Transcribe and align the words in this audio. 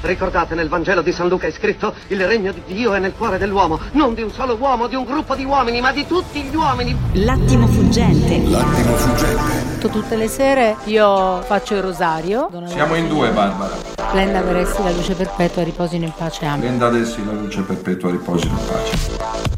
Ricordate, 0.00 0.54
nel 0.54 0.68
Vangelo 0.68 1.02
di 1.02 1.12
San 1.12 1.28
Luca 1.28 1.46
è 1.46 1.50
scritto 1.50 1.94
il 2.08 2.24
regno 2.26 2.52
di 2.52 2.62
Dio 2.66 2.94
è 2.94 2.98
nel 2.98 3.14
cuore 3.16 3.36
dell'uomo, 3.36 3.80
non 3.92 4.14
di 4.14 4.22
un 4.22 4.30
solo 4.30 4.56
uomo, 4.58 4.86
di 4.86 4.94
un 4.94 5.04
gruppo 5.04 5.34
di 5.34 5.44
uomini, 5.44 5.80
ma 5.80 5.92
di 5.92 6.06
tutti 6.06 6.42
gli 6.42 6.54
uomini. 6.54 6.96
L'attimo 7.14 7.66
fuggente. 7.66 8.48
L'attimo 8.48 8.94
fuggente. 8.94 9.88
Tutte 9.88 10.16
le 10.16 10.28
sere 10.28 10.76
io 10.84 11.40
faccio 11.42 11.74
il 11.74 11.82
rosario. 11.82 12.48
Siamo 12.66 12.94
in 12.94 13.08
due, 13.08 13.30
Barbara. 13.30 13.74
Splenda 13.96 14.40
per 14.40 14.56
essi 14.56 14.82
la 14.82 14.90
luce 14.90 15.14
perpetua, 15.14 15.62
riposino 15.64 16.04
in 16.04 16.12
pace. 16.16 16.46
Amen. 16.46 16.60
Renda 16.60 16.86
ad 16.86 16.96
essi 16.96 17.24
la 17.24 17.32
luce 17.32 17.62
perpetua, 17.62 18.10
riposi 18.10 18.46
in 18.46 18.56
pace. 18.66 19.57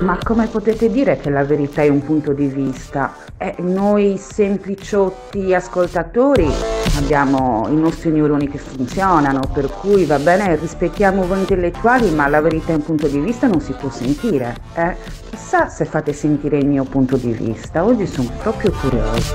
Ma 0.00 0.18
come 0.22 0.46
potete 0.46 0.90
dire 0.90 1.16
che 1.18 1.30
la 1.30 1.44
verità 1.44 1.82
è 1.82 1.88
un 1.88 2.04
punto 2.04 2.32
di 2.32 2.46
vista? 2.46 3.14
Eh, 3.38 3.54
noi 3.58 4.18
sempliciotti 4.18 5.54
ascoltatori 5.54 6.50
abbiamo 6.96 7.66
i 7.68 7.76
nostri 7.76 8.10
neuroni 8.10 8.48
che 8.48 8.58
funzionano, 8.58 9.40
per 9.52 9.68
cui 9.68 10.04
va 10.04 10.18
bene, 10.18 10.56
rispettiamo 10.56 11.26
voi 11.26 11.40
intellettuali, 11.40 12.10
ma 12.10 12.28
la 12.28 12.40
verità 12.40 12.72
è 12.72 12.76
un 12.76 12.82
punto 12.82 13.06
di 13.06 13.18
vista 13.18 13.46
non 13.46 13.60
si 13.60 13.72
può 13.72 13.90
sentire. 13.90 14.56
Eh? 14.74 14.96
Chissà 15.30 15.68
se 15.68 15.84
fate 15.84 16.12
sentire 16.12 16.58
il 16.58 16.66
mio 16.66 16.84
punto 16.84 17.16
di 17.16 17.32
vista, 17.32 17.84
oggi 17.84 18.06
sono 18.06 18.30
proprio 18.42 18.72
curiosa. 18.72 19.34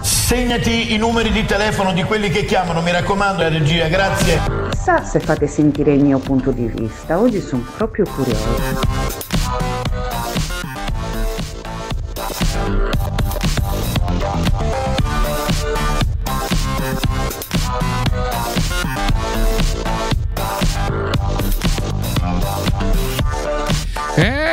Segnati 0.00 0.94
i 0.94 0.96
numeri 0.96 1.30
di 1.30 1.44
telefono 1.44 1.92
di 1.92 2.02
quelli 2.02 2.30
che 2.30 2.44
chiamano, 2.44 2.80
mi 2.80 2.90
raccomando, 2.90 3.42
la 3.42 3.48
regia, 3.48 3.88
grazie. 3.88 4.40
Chissà 4.70 5.04
se 5.04 5.20
fate 5.20 5.46
sentire 5.46 5.92
il 5.92 6.02
mio 6.02 6.18
punto 6.18 6.50
di 6.50 6.66
vista, 6.66 7.18
oggi 7.18 7.40
sono 7.40 7.64
proprio 7.76 8.04
curiosa. 8.14 8.93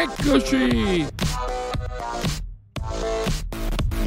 Eccoci! 0.02 1.05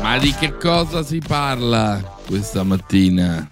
Ma 0.00 0.18
di 0.18 0.32
che 0.32 0.56
cosa 0.56 1.04
si 1.04 1.20
parla 1.24 2.18
questa 2.26 2.64
mattina? 2.64 3.48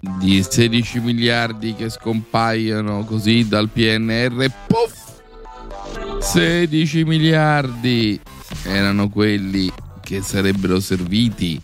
Di 0.00 0.42
16 0.42 1.00
miliardi 1.00 1.74
che 1.74 1.90
scompaiono 1.90 3.04
così 3.04 3.46
dal 3.46 3.68
PNR? 3.68 4.50
Puff! 4.66 5.20
16 6.20 7.04
miliardi 7.04 8.18
erano 8.64 9.10
quelli 9.10 9.70
che 10.00 10.22
sarebbero 10.22 10.80
serviti 10.80 11.60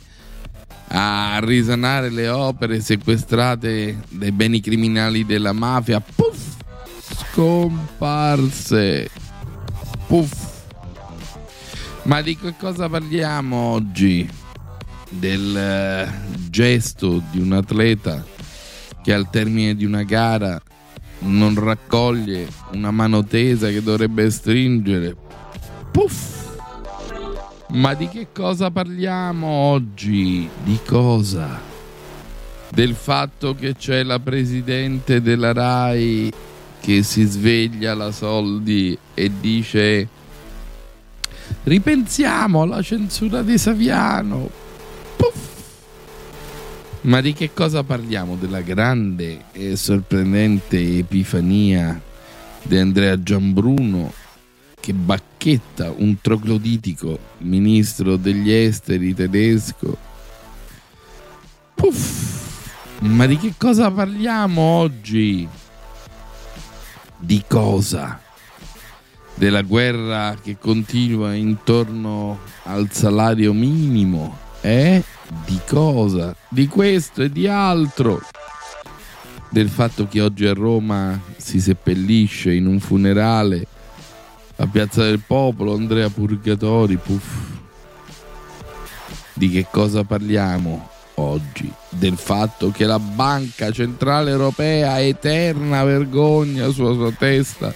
a 0.88 1.38
risanare 1.42 2.10
le 2.10 2.28
opere 2.28 2.82
sequestrate 2.82 4.02
dai 4.10 4.32
beni 4.32 4.60
criminali 4.60 5.24
della 5.24 5.52
mafia. 5.52 6.00
Puff! 6.00 6.56
Scomparse. 7.32 9.08
Puff. 10.08 10.64
Ma 12.04 12.22
di 12.22 12.34
che 12.34 12.54
cosa 12.58 12.88
parliamo 12.88 13.56
oggi? 13.56 14.26
Del 15.10 15.54
eh, 15.54 16.10
gesto 16.48 17.22
di 17.30 17.38
un 17.38 17.52
atleta 17.52 18.24
che 19.02 19.12
al 19.12 19.28
termine 19.28 19.74
di 19.74 19.84
una 19.84 20.04
gara 20.04 20.58
non 21.20 21.54
raccoglie 21.62 22.48
una 22.72 22.90
mano 22.90 23.22
tesa 23.22 23.68
che 23.68 23.82
dovrebbe 23.82 24.30
stringere. 24.30 25.14
Puff! 25.90 26.56
Ma 27.72 27.92
di 27.92 28.08
che 28.08 28.28
cosa 28.32 28.70
parliamo 28.70 29.46
oggi? 29.46 30.48
Di 30.64 30.78
cosa? 30.86 31.60
Del 32.70 32.94
fatto 32.94 33.54
che 33.54 33.74
c'è 33.74 34.02
la 34.04 34.18
presidente 34.18 35.20
della 35.20 35.52
RAI 35.52 36.32
che 36.88 37.02
si 37.02 37.24
sveglia 37.24 37.92
alla 37.92 38.10
soldi 38.10 38.96
e 39.12 39.30
dice 39.40 40.08
ripensiamo 41.64 42.62
alla 42.62 42.80
censura 42.80 43.42
di 43.42 43.58
Saviano. 43.58 44.48
Puff! 45.14 45.36
Ma 47.02 47.20
di 47.20 47.34
che 47.34 47.52
cosa 47.52 47.82
parliamo? 47.82 48.36
Della 48.36 48.62
grande 48.62 49.44
e 49.52 49.76
sorprendente 49.76 50.78
epifania 50.78 52.00
di 52.62 52.78
Andrea 52.78 53.22
Giambruno 53.22 54.10
che 54.80 54.94
bacchetta 54.94 55.92
un 55.94 56.18
trogloditico 56.22 57.18
ministro 57.40 58.16
degli 58.16 58.50
esteri 58.50 59.12
tedesco. 59.12 59.94
Puff! 61.74 63.00
Ma 63.00 63.26
di 63.26 63.36
che 63.36 63.52
cosa 63.58 63.90
parliamo 63.90 64.62
oggi? 64.62 65.66
Di 67.20 67.42
cosa? 67.48 68.20
Della 69.34 69.62
guerra 69.62 70.36
che 70.40 70.56
continua 70.56 71.34
intorno 71.34 72.38
al 72.62 72.92
salario 72.92 73.52
minimo? 73.52 74.36
Eh? 74.60 75.02
Di 75.44 75.60
cosa? 75.66 76.34
Di 76.48 76.68
questo 76.68 77.22
e 77.22 77.30
di 77.30 77.48
altro. 77.48 78.20
Del 79.50 79.68
fatto 79.68 80.06
che 80.06 80.20
oggi 80.20 80.46
a 80.46 80.52
Roma 80.52 81.20
si 81.36 81.60
seppellisce 81.60 82.52
in 82.52 82.66
un 82.66 82.78
funerale 82.78 83.66
a 84.56 84.66
Piazza 84.66 85.02
del 85.02 85.20
Popolo 85.20 85.74
Andrea 85.74 86.08
Purgatori, 86.10 86.96
puff. 86.96 87.36
Di 89.32 89.50
che 89.50 89.66
cosa 89.70 90.04
parliamo 90.04 90.96
oggi? 91.18 91.72
Del 91.90 92.16
fatto 92.16 92.70
che 92.70 92.84
la 92.84 92.98
Banca 92.98 93.70
Centrale 93.70 94.30
Europea, 94.30 95.00
eterna 95.00 95.84
vergogna 95.84 96.70
sulla 96.70 96.92
sua 96.92 97.12
testa, 97.12 97.74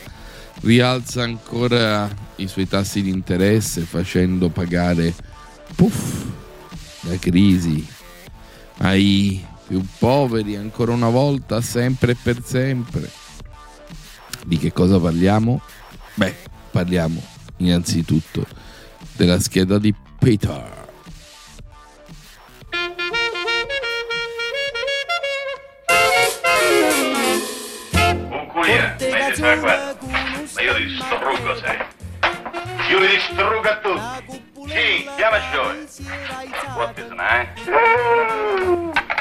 rialza 0.60 1.22
ancora 1.22 2.08
i 2.36 2.46
suoi 2.46 2.68
tassi 2.68 3.02
di 3.02 3.10
interesse 3.10 3.82
facendo 3.82 4.48
pagare 4.48 5.14
puff, 5.74 6.24
la 7.02 7.16
crisi 7.18 7.84
ai 8.78 9.44
più 9.66 9.84
poveri 9.98 10.56
ancora 10.56 10.92
una 10.92 11.08
volta, 11.08 11.60
sempre 11.60 12.12
e 12.12 12.16
per 12.20 12.42
sempre. 12.44 13.10
Di 14.44 14.58
che 14.58 14.72
cosa 14.72 14.98
parliamo? 14.98 15.60
Beh, 16.14 16.34
parliamo 16.70 17.22
innanzitutto 17.58 18.46
della 19.14 19.38
scheda 19.38 19.78
di 19.78 19.94
Peter. 20.18 20.81
Ma 29.42 29.48
sa 29.48 29.56
guarda. 29.56 29.96
Ma 30.54 30.60
io 30.60 30.72
li 30.76 30.84
distruggo, 30.86 31.56
sai. 31.56 31.78
Io 32.90 32.98
li 33.00 33.08
distruggo 33.08 33.68
a 33.68 33.76
tutti. 33.76 34.40
Sì, 34.68 35.08
chiama 35.16 35.38
Joy. 35.50 35.88
What 36.76 36.98
is 36.98 37.10
eh? 37.10 37.48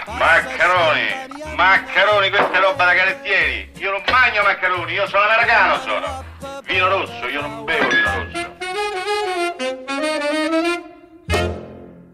Maccaroni, 0.06 1.56
maccaroni, 1.56 2.30
questa 2.30 2.52
è 2.52 2.60
roba 2.62 2.86
da 2.86 2.94
carettieri. 2.94 3.72
Io 3.78 3.92
non 3.92 4.04
bagno 4.06 4.44
maccaroni, 4.44 4.94
io 4.94 5.08
sono 5.08 5.24
americano 5.24 5.80
sono. 5.82 6.24
Vino 6.64 6.88
rosso, 6.88 7.28
io 7.28 7.42
non 7.42 7.64
bevo 7.64 7.88
vino 7.88 8.12
rosso. 8.14 8.50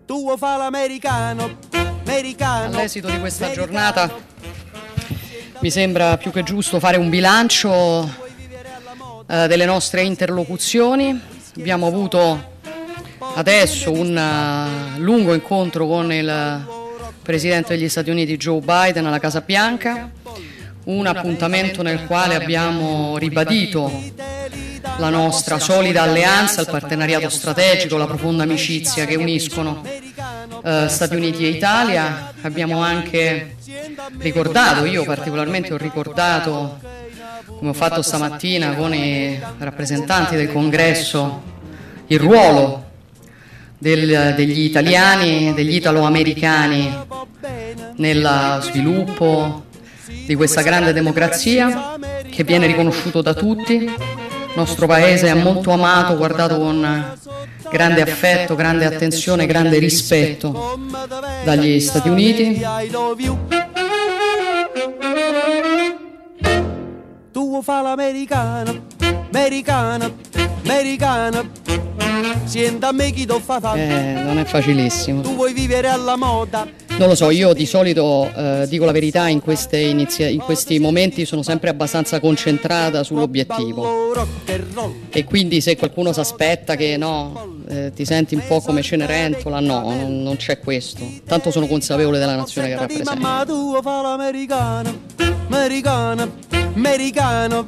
Tu 0.06 0.38
fa 0.38 0.56
l'americano, 0.56 1.58
americano. 2.06 2.78
All'esito 2.78 3.10
di 3.10 3.20
questa 3.20 3.52
giornata 3.52 4.10
mi 5.60 5.72
sembra 5.72 6.18
più 6.18 6.32
che 6.32 6.44
giusto 6.44 6.80
fare 6.80 6.98
un 6.98 7.10
bilancio 7.10 8.08
eh, 9.28 9.48
delle 9.48 9.66
nostre 9.66 10.04
interlocuzioni. 10.04 11.20
Abbiamo 11.58 11.88
avuto 11.88 12.56
adesso 13.36 13.92
un 13.92 14.16
uh, 14.16 15.00
lungo 15.00 15.34
incontro 15.34 15.88
con 15.88 16.12
il 16.14 16.66
Presidente 17.22 17.76
degli 17.76 17.90
Stati 17.90 18.10
Uniti 18.10 18.38
Joe 18.38 18.60
Biden 18.60 19.06
alla 19.08 19.20
Casa 19.20 19.42
Bianca, 19.42 20.12
un 20.86 21.06
appuntamento 21.08 21.82
nel 21.82 22.06
quale 22.06 22.36
abbiamo 22.36 23.18
ribadito 23.18 23.92
la 24.98 25.10
nostra 25.10 25.60
solida 25.60 26.04
alleanza, 26.04 26.62
il 26.62 26.68
partenariato 26.70 27.30
strategico, 27.30 27.98
la 27.98 28.06
profonda 28.06 28.44
amicizia 28.44 29.06
che 29.06 29.16
uniscono 29.16 29.82
eh, 30.68 30.88
Stati 30.90 31.16
Uniti 31.16 31.46
e 31.46 31.50
Italia. 31.50 32.34
Abbiamo 32.42 32.82
anche 32.82 33.56
ricordato, 34.18 34.84
io 34.84 35.06
particolarmente 35.06 35.74
ho 35.74 35.78
ricordato, 35.78 36.80
come 37.46 37.70
ho 37.70 37.74
fatto 37.74 38.02
stamattina 38.02 38.76
con 38.76 38.94
i 38.94 39.40
rappresentanti 39.60 40.36
del 40.36 40.52
Congresso, 40.52 41.42
il 42.08 42.20
ruolo 42.20 42.84
del- 43.78 44.34
degli 44.36 44.60
italiani, 44.60 45.54
degli 45.54 45.76
italo-americani 45.76 46.94
nel 47.96 48.60
sviluppo 48.62 49.64
di 50.26 50.36
questa 50.36 50.62
grande 50.62 50.92
democrazia 50.92 51.98
che 52.30 52.44
viene 52.44 52.68
riconosciuto 52.68 53.22
da 53.22 53.34
tutti. 53.34 53.90
Il 54.58 54.64
nostro 54.64 54.88
paese 54.88 55.28
è 55.28 55.36
molto 55.36 55.70
amato, 55.70 56.18
guardato 56.18 56.58
con 56.58 57.16
grande 57.70 58.02
affetto, 58.02 58.56
grande 58.56 58.86
attenzione, 58.86 59.46
grande 59.46 59.78
rispetto 59.78 60.80
dagli 61.44 61.80
Stati 61.80 62.10
Uniti. 62.10 62.60
Tu 67.32 67.62
fa 67.62 67.82
l'americano, 67.84 68.86
americano, 69.32 70.16
americano. 70.64 71.50
Sienta 72.46 72.88
a 72.88 72.92
me 72.94 73.12
chi 73.12 73.28
fa 73.28 73.60
fare. 73.60 73.80
Eh, 73.80 74.22
non 74.24 74.40
è 74.40 74.46
facilissimo. 74.46 75.22
Tu 75.22 75.36
vuoi 75.36 75.54
vivere 75.54 75.88
alla 75.88 76.16
moda. 76.16 76.87
Non 76.98 77.10
lo 77.10 77.16
so, 77.16 77.30
io 77.30 77.54
di 77.54 77.68
solito 77.68 78.28
eh, 78.36 78.66
dico 78.68 78.84
la 78.84 78.92
verità, 78.92 79.28
in, 79.28 79.40
inizia- 79.72 80.28
in 80.28 80.40
questi 80.40 80.80
momenti 80.80 81.26
sono 81.26 81.44
sempre 81.44 81.70
abbastanza 81.70 82.20
concentrata 82.20 83.04
sull'obiettivo. 83.04 84.16
E 85.10 85.24
quindi 85.24 85.62
se 85.62 85.78
qualcuno 85.78 86.12
si 86.12 86.20
aspetta 86.20 86.76
che 86.76 86.98
no, 86.98 87.60
eh, 87.68 87.92
ti 87.94 88.04
senti 88.04 88.34
un 88.34 88.42
po' 88.48 88.62
come 88.62 88.82
Cenerentola, 88.82 89.60
no, 89.60 89.82
non, 89.94 90.24
non 90.24 90.38
c'è 90.38 90.58
questo. 90.58 91.08
Tanto 91.24 91.52
sono 91.52 91.68
consapevole 91.68 92.18
della 92.18 92.36
nazione 92.36 92.70
che 92.70 92.76
rappresento. 92.76 93.14
Mamma 93.14 93.46
tu 93.46 93.80
fa 93.84 94.02
l'americano, 94.02 95.00
americano, 95.50 96.32
americano. 96.74 97.68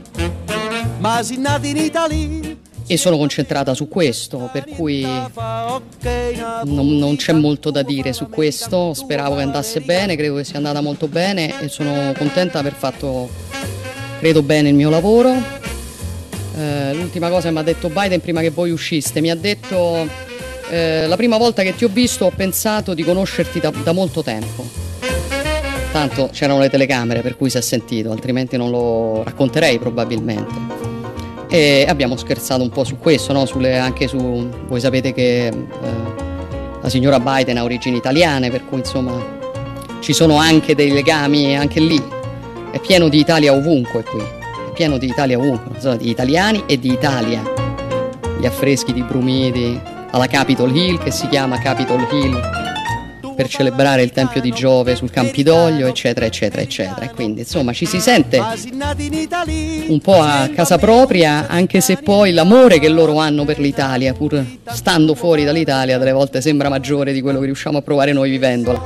Ma 0.97 1.21
sei 1.21 1.37
nato 1.37 1.67
in 1.67 1.77
Italia. 1.77 2.49
E 2.91 2.97
sono 2.97 3.18
concentrata 3.18 3.75
su 3.75 3.88
questo, 3.88 4.50
per 4.51 4.65
cui 4.65 5.03
non, 5.03 6.97
non 6.97 7.15
c'è 7.18 7.33
molto 7.33 7.69
da 7.69 7.83
dire 7.83 8.13
su 8.13 8.30
questo. 8.30 8.95
Speravo 8.95 9.36
che 9.36 9.44
andasse 9.44 9.81
bene, 9.81 10.15
credo 10.15 10.38
che 10.38 10.44
sia 10.44 10.57
andata 10.57 10.81
molto 10.81 11.07
bene 11.07 11.62
e 11.62 11.69
sono 11.69 12.12
contenta 12.18 12.59
di 12.59 12.68
aver 12.68 12.74
fatto, 12.80 13.30
credo 14.18 14.41
bene, 14.41 14.69
il 14.69 14.75
mio 14.75 14.89
lavoro. 14.89 15.36
Eh, 16.57 16.94
l'ultima 16.95 17.30
cosa 17.30 17.50
che 17.50 17.53
mi 17.53 17.59
ha 17.59 17.63
detto 17.63 17.89
Biden 17.89 18.21
prima 18.21 18.41
che 18.41 18.50
voi 18.50 18.71
usciste, 18.71 19.21
mi 19.21 19.30
ha 19.30 19.36
detto 19.36 20.07
eh, 20.71 21.06
la 21.06 21.15
prima 21.15 21.38
volta 21.38 21.62
che 21.62 21.75
ti 21.75 21.83
ho 21.83 21.89
visto 21.89 22.25
ho 22.25 22.31
pensato 22.31 22.95
di 22.95 23.03
conoscerti 23.03 23.59
da, 23.59 23.71
da 23.83 23.91
molto 23.91 24.24
tempo. 24.24 24.68
Tanto 25.91 26.30
c'erano 26.33 26.59
le 26.59 26.71
telecamere 26.71 27.21
per 27.21 27.38
cui 27.38 27.51
si 27.51 27.57
è 27.57 27.62
sentito, 27.62 28.12
altrimenti 28.12 28.57
non 28.57 28.71
lo 28.71 29.21
racconterei 29.24 29.77
probabilmente. 29.77 30.78
E 31.51 31.86
abbiamo 31.90 32.16
scherzato 32.16 32.62
un 32.62 32.69
po' 32.69 32.84
su 32.84 32.98
questo, 32.98 33.34
no? 33.34 33.46
Sulle- 33.46 33.80
anche 33.80 34.07
su. 34.07 34.18
Voi 34.68 34.80
sapete 34.80 35.13
che 35.13 35.48
eh, 35.48 35.54
la 36.81 36.90
signora 36.90 37.19
Biden 37.19 37.57
ha 37.57 37.63
origini 37.63 37.98
italiane, 37.98 38.51
per 38.51 38.66
cui 38.66 38.78
insomma 38.80 39.13
ci 40.00 40.13
sono 40.13 40.38
anche 40.38 40.75
dei 40.75 40.92
legami 40.92 41.57
anche 41.57 41.80
lì. 41.80 42.01
È 42.72 42.80
pieno 42.80 43.10
di 43.10 43.18
Italia 43.19 43.51
ovunque 43.51 44.04
qui, 44.04 44.22
è 44.22 44.72
pieno 44.74 45.00
di 45.00 45.07
Italia 45.07 45.40
ovunque, 45.40 45.75
insomma, 45.75 45.96
di 45.96 46.10
italiani 46.10 46.63
e 46.68 46.78
di 46.78 46.92
Italia. 46.92 47.42
Gli 48.40 48.46
affreschi 48.46 48.94
di 48.94 49.01
Brumidi 49.01 49.80
alla 50.12 50.28
Capitol 50.28 50.75
Hill, 50.75 51.00
che 51.00 51.10
si 51.10 51.28
chiama 51.30 51.57
Capitol 51.60 52.07
Hill 52.12 52.69
per 53.39 53.47
celebrare 53.47 54.01
il 54.01 54.12
Tempio 54.12 54.41
di 54.41 54.51
Giove 54.51 54.97
sul 54.97 55.12
Campidoglio, 55.12 55.88
eccetera, 55.88 56.25
eccetera, 56.25 56.62
eccetera. 56.62 57.06
E 57.06 57.12
quindi 57.12 57.39
insomma 57.39 57.71
ci 57.71 57.86
si 57.86 58.01
sente 58.01 58.38
un 59.88 60.00
po' 60.03 60.19
a 60.19 60.50
casa 60.53 60.77
propria, 60.77 61.47
anche 61.47 61.80
se 61.80 61.95
poi 62.03 62.33
l'amore 62.33 62.80
che 62.80 62.89
loro 62.89 63.18
hanno 63.18 63.45
per 63.45 63.57
l'Italia, 63.59 64.12
pur 64.12 64.45
stando 64.74 65.15
fuori 65.15 65.45
dall'Italia, 65.45 65.97
delle 65.97 66.12
volte 66.12 66.41
sembra 66.41 66.68
maggiore 66.68 67.13
di 67.13 67.21
quello 67.21 67.39
che 67.39 67.45
riusciamo 67.45 67.77
a 67.77 67.81
provare 67.81 68.12
noi 68.12 68.30
vivendola. 68.30 68.81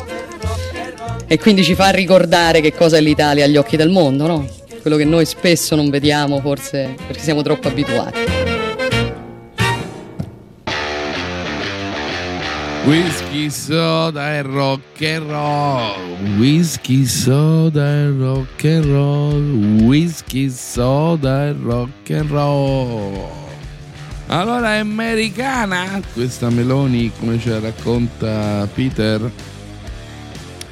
E 1.26 1.40
quindi 1.40 1.64
ci 1.64 1.74
fa 1.74 1.90
ricordare 1.90 2.62
che 2.62 2.76
cosa 2.76 2.98
è 2.98 3.02
l'Italia 3.02 3.46
agli 3.46 3.58
occhi 3.58 3.76
del 3.76 3.90
mondo, 3.90 4.28
no? 4.28 4.48
Quello 4.82 4.98
che 4.98 5.06
noi 5.06 5.26
spesso 5.26 5.76
non 5.76 5.90
vediamo, 5.90 6.40
forse 6.42 6.94
perché 7.08 7.24
siamo 7.24 7.42
troppo 7.42 7.70
abituati. 7.70 8.43
Whisky, 12.86 13.50
soda 13.50 14.36
e 14.36 14.42
rock 14.42 15.02
and 15.04 15.30
roll. 15.30 16.38
Whisky, 16.38 17.06
soda 17.06 17.82
e 17.82 18.10
rock 18.10 18.66
and 18.66 18.86
roll. 18.86 19.84
Whisky, 19.86 20.50
soda 20.50 21.46
e 21.46 21.56
rock 21.64 22.12
and 22.12 22.30
roll. 22.30 23.30
Allora 24.28 24.74
è 24.74 24.80
americana 24.80 26.02
questa 26.12 26.50
Meloni 26.50 27.10
come 27.18 27.40
ce 27.40 27.52
la 27.52 27.60
racconta 27.62 28.68
Peter? 28.74 29.32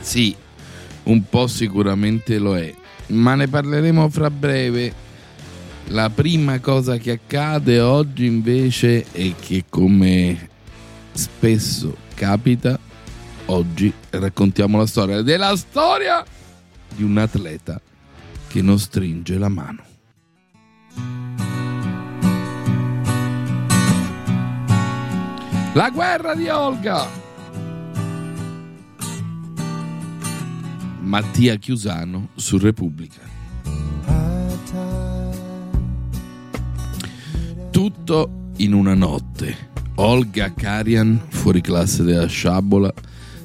Sì, 0.02 0.36
un 1.04 1.24
po' 1.30 1.48
sicuramente 1.48 2.40
lo 2.40 2.58
è, 2.58 2.74
ma 3.08 3.36
ne 3.36 3.48
parleremo 3.48 4.10
fra 4.10 4.30
breve. 4.30 4.94
La 5.88 6.10
prima 6.10 6.60
cosa 6.60 6.98
che 6.98 7.12
accade 7.12 7.80
oggi 7.80 8.26
invece 8.26 9.06
è 9.14 9.32
che 9.40 9.64
come 9.70 10.50
spesso 11.14 11.96
capita, 12.14 12.80
oggi 13.46 13.94
raccontiamo 14.10 14.78
la 14.78 14.86
storia 14.86 15.22
della 15.22 15.56
storia 15.56 16.24
di 16.96 17.04
un 17.04 17.18
atleta 17.18 17.80
che 18.48 18.62
non 18.62 18.78
stringe 18.80 19.38
la 19.38 19.50
mano. 19.50 19.90
La 25.74 25.90
guerra 25.90 26.36
di 26.36 26.50
Olga. 26.50 27.08
Mattia 31.00 31.56
Chiusano 31.56 32.30
su 32.36 32.58
Repubblica. 32.58 33.22
Tutto 37.72 38.50
in 38.58 38.74
una 38.74 38.94
notte. 38.96 39.71
Olga 40.04 40.52
Karian, 40.52 41.22
fuori 41.30 41.62
classe 41.62 42.02
della 42.02 42.26
sciabola, 42.26 42.92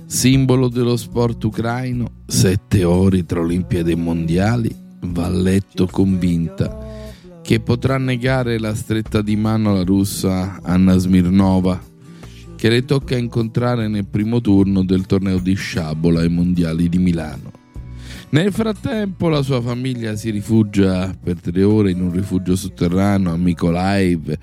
simbolo 0.07 0.69
dello 0.69 0.97
sport 0.97 1.45
ucraino, 1.45 2.23
sette 2.25 2.83
ore 2.83 3.27
tra 3.27 3.41
Olimpiadi 3.41 3.93
e 3.93 3.97
Mondiali, 3.97 4.75
va 5.01 5.27
a 5.27 5.31
letto 5.31 5.87
convinta 5.87 6.75
che 7.43 7.61
potrà 7.61 7.99
negare 7.99 8.59
la 8.59 8.75
stretta 8.75 9.21
di 9.21 9.37
mano 9.37 9.73
alla 9.73 9.85
russa 9.85 10.59
Anna 10.63 10.97
Smirnova, 10.97 11.79
che 12.57 12.69
le 12.71 12.87
tocca 12.87 13.19
incontrare 13.19 13.87
nel 13.87 14.07
primo 14.07 14.41
turno 14.41 14.83
del 14.83 15.05
torneo 15.05 15.39
di 15.39 15.55
sciabola 15.55 16.21
ai 16.21 16.31
Mondiali 16.31 16.89
di 16.89 16.99
Milano. 16.99 17.66
Nel 18.29 18.53
frattempo 18.53 19.29
la 19.29 19.41
sua 19.41 19.63
famiglia 19.63 20.17
si 20.17 20.31
rifugia 20.31 21.17
per 21.23 21.41
tre 21.41 21.63
ore 21.63 21.93
in 21.93 22.03
un 22.03 22.11
rifugio 22.11 22.57
sotterraneo 22.57 23.33
a 23.33 23.37
Mykolaiv. 23.37 24.37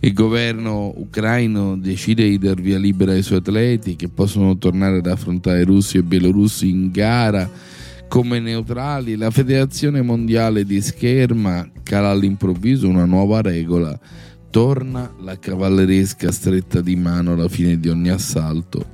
Il 0.00 0.14
governo 0.14 0.94
ucraino 0.96 1.76
decide 1.76 2.26
di 2.26 2.38
dar 2.38 2.58
via 2.58 2.78
libera 2.78 3.12
ai 3.12 3.22
suoi 3.22 3.38
atleti 3.38 3.94
che 3.94 4.08
possono 4.08 4.56
tornare 4.56 4.98
ad 4.98 5.06
affrontare 5.06 5.64
russi 5.64 5.98
e 5.98 6.02
bielorussi 6.02 6.70
in 6.70 6.90
gara 6.90 7.48
come 8.08 8.40
neutrali. 8.40 9.16
La 9.16 9.30
federazione 9.30 10.00
mondiale 10.00 10.64
di 10.64 10.80
scherma 10.80 11.68
cala 11.82 12.08
all'improvviso 12.08 12.88
una 12.88 13.04
nuova 13.04 13.42
regola. 13.42 13.98
Torna 14.48 15.12
la 15.20 15.38
cavalleresca 15.38 16.32
stretta 16.32 16.80
di 16.80 16.96
mano 16.96 17.34
alla 17.34 17.48
fine 17.48 17.78
di 17.78 17.90
ogni 17.90 18.08
assalto, 18.08 18.86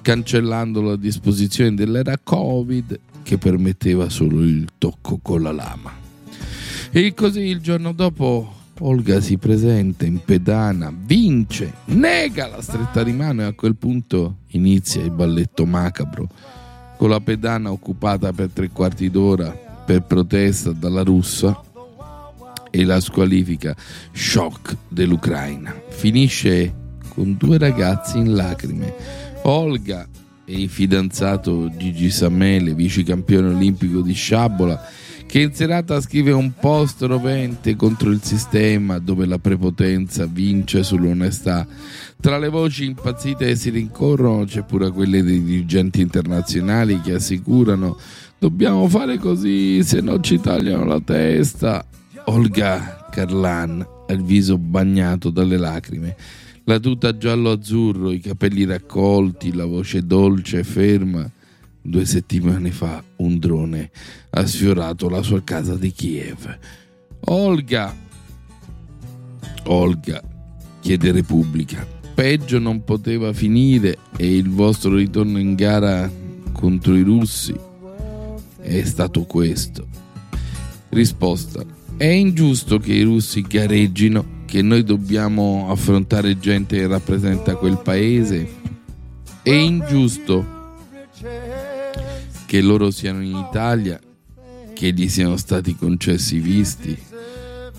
cancellando 0.00 0.80
la 0.80 0.96
disposizione 0.96 1.74
dell'era 1.74 2.16
Covid 2.22 2.98
che 3.22 3.38
permetteva 3.38 4.08
solo 4.08 4.42
il 4.42 4.66
tocco 4.78 5.18
con 5.22 5.42
la 5.42 5.52
lama. 5.52 5.92
E 6.90 7.14
così 7.14 7.40
il 7.40 7.60
giorno 7.60 7.92
dopo 7.92 8.60
Olga 8.80 9.20
si 9.20 9.38
presenta 9.38 10.04
in 10.04 10.20
pedana, 10.24 10.92
vince, 10.94 11.72
nega 11.86 12.48
la 12.48 12.60
stretta 12.60 13.02
di 13.02 13.12
mano 13.12 13.42
e 13.42 13.44
a 13.44 13.52
quel 13.52 13.76
punto 13.76 14.38
inizia 14.48 15.02
il 15.02 15.10
balletto 15.10 15.64
macabro, 15.64 16.28
con 16.96 17.10
la 17.10 17.20
pedana 17.20 17.70
occupata 17.70 18.32
per 18.32 18.50
tre 18.52 18.70
quarti 18.70 19.08
d'ora 19.10 19.50
per 19.84 20.02
protesta 20.02 20.72
dalla 20.72 21.02
russa 21.02 21.60
e 22.70 22.84
la 22.84 23.00
squalifica 23.00 23.76
shock 24.12 24.76
dell'Ucraina. 24.88 25.74
Finisce 25.88 26.74
con 27.08 27.36
due 27.38 27.58
ragazzi 27.58 28.18
in 28.18 28.34
lacrime. 28.34 28.94
Olga 29.42 30.08
e 30.52 30.60
il 30.60 30.68
fidanzato 30.68 31.70
Gigi 31.78 32.10
Samele, 32.10 32.74
vice 32.74 33.02
campione 33.02 33.54
olimpico 33.54 34.02
di 34.02 34.12
sciabola, 34.12 34.86
che 35.26 35.40
in 35.40 35.54
serata 35.54 35.98
scrive 36.02 36.30
un 36.32 36.52
post 36.60 37.00
rovente 37.04 37.74
contro 37.74 38.10
il 38.10 38.20
sistema 38.22 38.98
dove 38.98 39.24
la 39.24 39.38
prepotenza 39.38 40.26
vince 40.26 40.82
sull'onestà. 40.82 41.66
Tra 42.20 42.36
le 42.36 42.50
voci 42.50 42.84
impazzite 42.84 43.46
che 43.46 43.56
si 43.56 43.70
rincorrono 43.70 44.44
c'è 44.44 44.62
pure 44.62 44.90
quelle 44.90 45.22
dei 45.22 45.42
dirigenti 45.42 46.02
internazionali 46.02 47.00
che 47.00 47.14
assicurano 47.14 47.96
dobbiamo 48.38 48.86
fare 48.88 49.16
così, 49.16 49.82
se 49.82 50.02
no 50.02 50.20
ci 50.20 50.38
tagliano 50.38 50.84
la 50.84 51.00
testa. 51.00 51.82
Olga 52.26 53.08
Carlan 53.10 53.86
ha 54.06 54.12
il 54.12 54.22
viso 54.22 54.58
bagnato 54.58 55.30
dalle 55.30 55.56
lacrime. 55.56 56.14
La 56.64 56.78
tuta 56.78 57.16
giallo-azzurro, 57.16 58.10
i 58.10 58.20
capelli 58.20 58.64
raccolti, 58.64 59.52
la 59.52 59.64
voce 59.64 60.06
dolce 60.06 60.60
e 60.60 60.64
ferma. 60.64 61.30
Due 61.84 62.04
settimane 62.04 62.70
fa 62.70 63.02
un 63.16 63.38
drone 63.38 63.90
ha 64.30 64.46
sfiorato 64.46 65.08
la 65.08 65.22
sua 65.22 65.42
casa 65.42 65.74
di 65.74 65.90
Kiev. 65.90 66.58
Olga! 67.26 67.94
Olga 69.64 70.22
chiede 70.80 71.12
Repubblica. 71.12 71.86
Peggio 72.14 72.58
non 72.58 72.84
poteva 72.84 73.32
finire 73.32 73.98
e 74.16 74.36
il 74.36 74.48
vostro 74.48 74.94
ritorno 74.94 75.38
in 75.38 75.54
gara 75.54 76.10
contro 76.52 76.94
i 76.94 77.02
russi 77.02 77.70
è 78.62 78.84
stato 78.84 79.24
questo. 79.24 79.86
Risposta. 80.90 81.64
È 81.96 82.04
ingiusto 82.04 82.78
che 82.78 82.92
i 82.92 83.02
russi 83.02 83.42
gareggino, 83.42 84.41
che 84.52 84.60
noi 84.60 84.84
dobbiamo 84.84 85.68
affrontare 85.70 86.38
gente 86.38 86.76
che 86.76 86.86
rappresenta 86.86 87.56
quel 87.56 87.80
paese? 87.82 88.46
È 89.40 89.50
ingiusto 89.50 90.74
che 92.44 92.60
loro 92.60 92.90
siano 92.90 93.22
in 93.22 93.34
Italia, 93.34 93.98
che 94.74 94.92
gli 94.92 95.08
siano 95.08 95.38
stati 95.38 95.74
concessi 95.74 96.36
i 96.36 96.40
visti? 96.40 96.94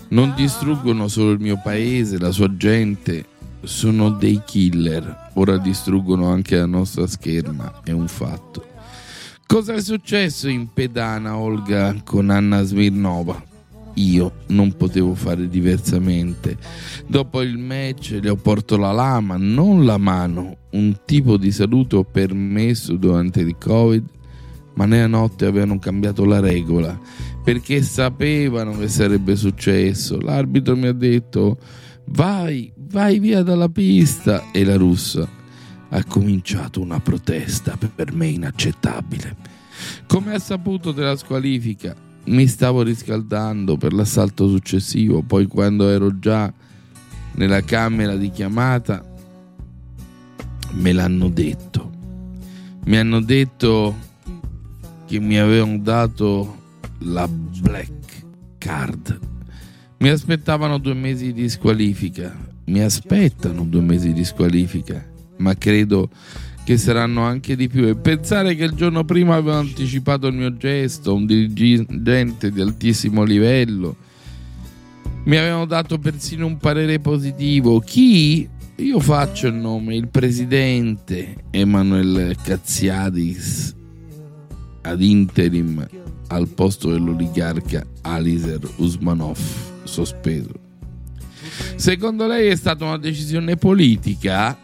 Non 0.08 0.34
distruggono 0.34 1.06
solo 1.06 1.30
il 1.30 1.38
mio 1.38 1.60
paese, 1.62 2.18
la 2.18 2.32
sua 2.32 2.52
gente, 2.56 3.24
sono 3.62 4.10
dei 4.10 4.42
killer. 4.44 5.30
Ora 5.34 5.58
distruggono 5.58 6.26
anche 6.26 6.56
la 6.56 6.66
nostra 6.66 7.06
scherma, 7.06 7.82
è 7.84 7.92
un 7.92 8.08
fatto. 8.08 8.66
Cosa 9.46 9.74
è 9.74 9.80
successo 9.80 10.48
in 10.48 10.72
pedana, 10.72 11.36
Olga, 11.36 11.94
con 12.02 12.30
Anna 12.30 12.64
Smirnova? 12.64 13.53
Io 13.94 14.32
non 14.48 14.76
potevo 14.76 15.14
fare 15.14 15.48
diversamente. 15.48 16.56
Dopo 17.06 17.42
il 17.42 17.58
match 17.58 18.18
le 18.20 18.30
ho 18.30 18.36
portato 18.36 18.76
la 18.76 18.92
lama, 18.92 19.36
non 19.36 19.84
la 19.84 19.98
mano, 19.98 20.56
un 20.70 21.00
tipo 21.04 21.36
di 21.36 21.52
saluto 21.52 22.04
permesso 22.04 22.96
durante 22.96 23.40
il 23.40 23.56
Covid, 23.56 24.04
ma 24.74 24.86
nella 24.86 25.06
notte 25.06 25.46
avevano 25.46 25.78
cambiato 25.78 26.24
la 26.24 26.40
regola 26.40 26.98
perché 27.44 27.82
sapevano 27.82 28.76
che 28.76 28.88
sarebbe 28.88 29.36
successo. 29.36 30.18
L'arbitro 30.18 30.74
mi 30.76 30.86
ha 30.86 30.92
detto 30.92 31.58
vai, 32.06 32.72
vai 32.88 33.18
via 33.18 33.42
dalla 33.42 33.68
pista 33.68 34.50
e 34.50 34.64
la 34.64 34.76
russa 34.76 35.28
ha 35.90 36.04
cominciato 36.04 36.80
una 36.80 36.98
protesta 37.00 37.78
per 37.94 38.14
me 38.14 38.28
inaccettabile. 38.28 39.36
Come 40.06 40.34
ha 40.34 40.38
saputo 40.38 40.90
della 40.90 41.16
squalifica? 41.16 41.94
Mi 42.26 42.46
stavo 42.46 42.82
riscaldando 42.82 43.76
per 43.76 43.92
l'assalto 43.92 44.48
successivo, 44.48 45.22
poi 45.22 45.46
quando 45.46 45.88
ero 45.88 46.18
già 46.18 46.52
nella 47.32 47.62
camera 47.62 48.16
di 48.16 48.30
chiamata 48.30 49.04
me 50.72 50.92
l'hanno 50.92 51.28
detto. 51.28 51.92
Mi 52.86 52.96
hanno 52.96 53.20
detto 53.20 53.94
che 55.06 55.20
mi 55.20 55.38
avevano 55.38 55.78
dato 55.78 56.62
la 57.00 57.28
black 57.28 58.24
card. 58.58 59.18
Mi 59.98 60.08
aspettavano 60.08 60.78
due 60.78 60.94
mesi 60.94 61.32
di 61.32 61.48
squalifica, 61.48 62.34
mi 62.66 62.80
aspettano 62.80 63.64
due 63.64 63.80
mesi 63.80 64.12
di 64.12 64.24
squalifica, 64.24 65.04
ma 65.38 65.54
credo 65.54 66.10
che 66.64 66.78
saranno 66.78 67.22
anche 67.22 67.54
di 67.56 67.68
più. 67.68 67.86
E 67.86 67.94
pensare 67.94 68.54
che 68.56 68.64
il 68.64 68.72
giorno 68.72 69.04
prima 69.04 69.34
avevo 69.34 69.58
anticipato 69.58 70.26
il 70.26 70.34
mio 70.34 70.56
gesto, 70.56 71.14
un 71.14 71.26
dirigente 71.26 72.50
di 72.50 72.60
altissimo 72.60 73.22
livello, 73.22 73.96
mi 75.24 75.36
avevano 75.36 75.66
dato 75.66 75.98
persino 75.98 76.46
un 76.46 76.56
parere 76.56 76.98
positivo. 76.98 77.78
Chi? 77.80 78.48
Io 78.76 78.98
faccio 78.98 79.46
il 79.46 79.54
nome, 79.54 79.94
il 79.94 80.08
presidente 80.08 81.36
Emanuele 81.50 82.34
Cazziadis 82.42 83.72
ad 84.82 85.00
interim 85.00 85.86
al 86.28 86.48
posto 86.48 86.90
dell'oligarca 86.90 87.86
Aliser 88.02 88.60
Usmanov 88.76 89.38
sospeso. 89.84 90.52
Secondo 91.76 92.26
lei 92.26 92.48
è 92.48 92.56
stata 92.56 92.84
una 92.84 92.98
decisione 92.98 93.56
politica? 93.56 94.58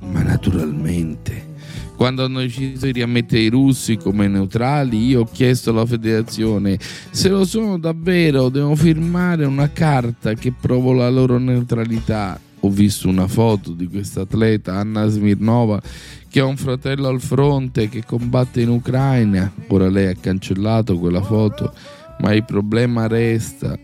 Ma 0.00 0.22
naturalmente. 0.22 1.48
Quando 1.96 2.24
hanno 2.24 2.40
deciso 2.40 2.86
di 2.86 2.92
riammettere 2.92 3.42
i 3.42 3.48
russi 3.48 3.98
come 3.98 4.26
neutrali, 4.26 5.04
io 5.06 5.20
ho 5.20 5.28
chiesto 5.30 5.68
alla 5.68 5.84
federazione 5.84 6.78
se 7.10 7.28
lo 7.28 7.44
sono 7.44 7.78
davvero, 7.78 8.48
devono 8.48 8.74
firmare 8.74 9.44
una 9.44 9.70
carta 9.70 10.32
che 10.32 10.52
provo 10.58 10.92
la 10.92 11.10
loro 11.10 11.36
neutralità. 11.36 12.40
Ho 12.60 12.70
visto 12.70 13.08
una 13.08 13.26
foto 13.28 13.72
di 13.72 13.86
questa 13.86 14.22
atleta, 14.22 14.76
Anna 14.76 15.08
Smirnova, 15.08 15.80
che 16.28 16.40
ha 16.40 16.46
un 16.46 16.56
fratello 16.56 17.08
al 17.08 17.20
fronte 17.20 17.90
che 17.90 18.02
combatte 18.04 18.62
in 18.62 18.70
Ucraina. 18.70 19.52
Ora 19.68 19.90
lei 19.90 20.06
ha 20.06 20.14
cancellato 20.18 20.98
quella 20.98 21.22
foto, 21.22 21.74
ma 22.20 22.32
il 22.32 22.44
problema 22.44 23.06
resta. 23.08 23.78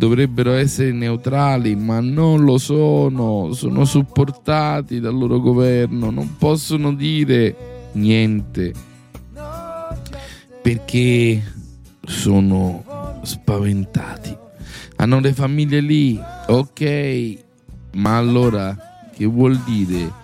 Dovrebbero 0.00 0.52
essere 0.52 0.92
neutrali, 0.92 1.76
ma 1.76 2.00
non 2.00 2.42
lo 2.44 2.56
sono. 2.56 3.52
Sono 3.52 3.84
supportati 3.84 4.98
dal 4.98 5.14
loro 5.14 5.40
governo, 5.40 6.08
non 6.08 6.36
possono 6.38 6.94
dire 6.94 7.90
niente 7.92 8.72
perché 10.62 11.42
sono 12.02 13.20
spaventati. 13.24 14.34
Hanno 14.96 15.20
le 15.20 15.34
famiglie 15.34 15.80
lì, 15.80 16.18
ok, 16.46 17.38
ma 17.96 18.16
allora 18.16 18.74
che 19.14 19.26
vuol 19.26 19.58
dire? 19.58 20.16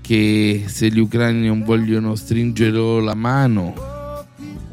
che 0.00 0.64
se 0.66 0.88
gli 0.88 0.98
ucraini 0.98 1.46
non 1.46 1.62
vogliono 1.62 2.16
stringere 2.16 3.00
la 3.00 3.14
mano, 3.14 3.72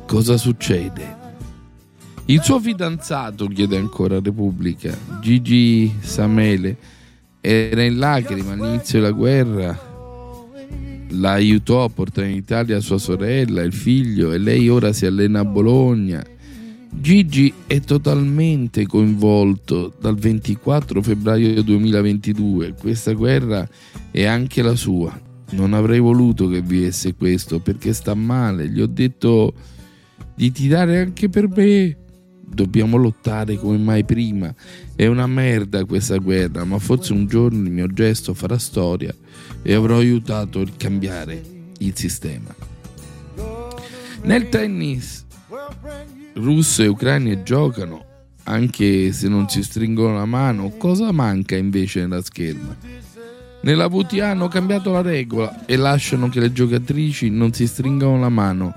cosa 0.07 0.37
succede? 0.37 1.18
Il 2.29 2.43
suo 2.43 2.59
fidanzato, 2.59 3.47
chiede 3.47 3.75
ancora 3.75 4.19
Repubblica, 4.21 4.95
Gigi 5.19 5.91
Samele, 5.99 6.77
era 7.41 7.81
in 7.81 7.97
lacrime 7.97 8.53
all'inizio 8.53 8.99
della 8.99 9.11
guerra, 9.11 9.75
la 11.07 11.31
aiutò 11.31 11.83
a 11.83 11.89
portare 11.89 12.29
in 12.29 12.35
Italia 12.35 12.79
sua 12.81 12.99
sorella, 12.99 13.63
il 13.63 13.73
figlio 13.73 14.31
e 14.31 14.37
lei 14.37 14.69
ora 14.69 14.93
si 14.93 15.07
allena 15.07 15.39
a 15.39 15.45
Bologna. 15.45 16.23
Gigi 16.91 17.51
è 17.65 17.79
totalmente 17.79 18.85
coinvolto 18.85 19.91
dal 19.99 20.15
24 20.15 21.01
febbraio 21.01 21.63
2022, 21.63 22.75
questa 22.79 23.13
guerra 23.13 23.67
è 24.11 24.25
anche 24.25 24.61
la 24.61 24.75
sua. 24.75 25.19
Non 25.53 25.73
avrei 25.73 25.99
voluto 25.99 26.47
che 26.47 26.61
vivesse 26.61 27.15
questo 27.15 27.59
perché 27.59 27.91
sta 27.91 28.13
male, 28.13 28.69
gli 28.69 28.81
ho 28.81 28.87
detto 28.87 29.51
di 30.35 30.51
tirare 30.51 30.99
anche 30.99 31.27
per 31.27 31.47
me. 31.47 31.97
Dobbiamo 32.51 32.97
lottare 32.97 33.57
come 33.57 33.77
mai 33.77 34.03
prima. 34.03 34.53
È 34.95 35.05
una 35.05 35.27
merda 35.27 35.85
questa 35.85 36.17
guerra, 36.17 36.65
ma 36.65 36.77
forse 36.79 37.13
un 37.13 37.27
giorno 37.27 37.65
il 37.65 37.71
mio 37.71 37.87
gesto 37.87 38.33
farà 38.33 38.57
storia 38.57 39.13
e 39.61 39.73
avrò 39.73 39.97
aiutato 39.97 40.59
a 40.59 40.65
cambiare 40.75 41.41
il 41.79 41.95
sistema. 41.95 42.53
Nel 44.23 44.49
tennis 44.49 45.25
russe 46.33 46.83
e 46.83 46.87
ucraine 46.87 47.43
giocano, 47.43 48.05
anche 48.43 49.11
se 49.11 49.27
non 49.27 49.47
si 49.47 49.63
stringono 49.63 50.15
la 50.15 50.25
mano, 50.25 50.69
cosa 50.77 51.11
manca 51.11 51.55
invece 51.55 52.01
nella 52.01 52.21
scherma? 52.21 52.75
Nella 53.61 53.87
VTA 53.87 54.29
hanno 54.29 54.47
cambiato 54.47 54.91
la 54.91 55.01
regola 55.01 55.65
e 55.65 55.75
lasciano 55.75 56.29
che 56.29 56.39
le 56.39 56.51
giocatrici 56.51 57.29
non 57.29 57.51
si 57.53 57.67
stringano 57.67 58.17
la 58.17 58.29
mano. 58.29 58.73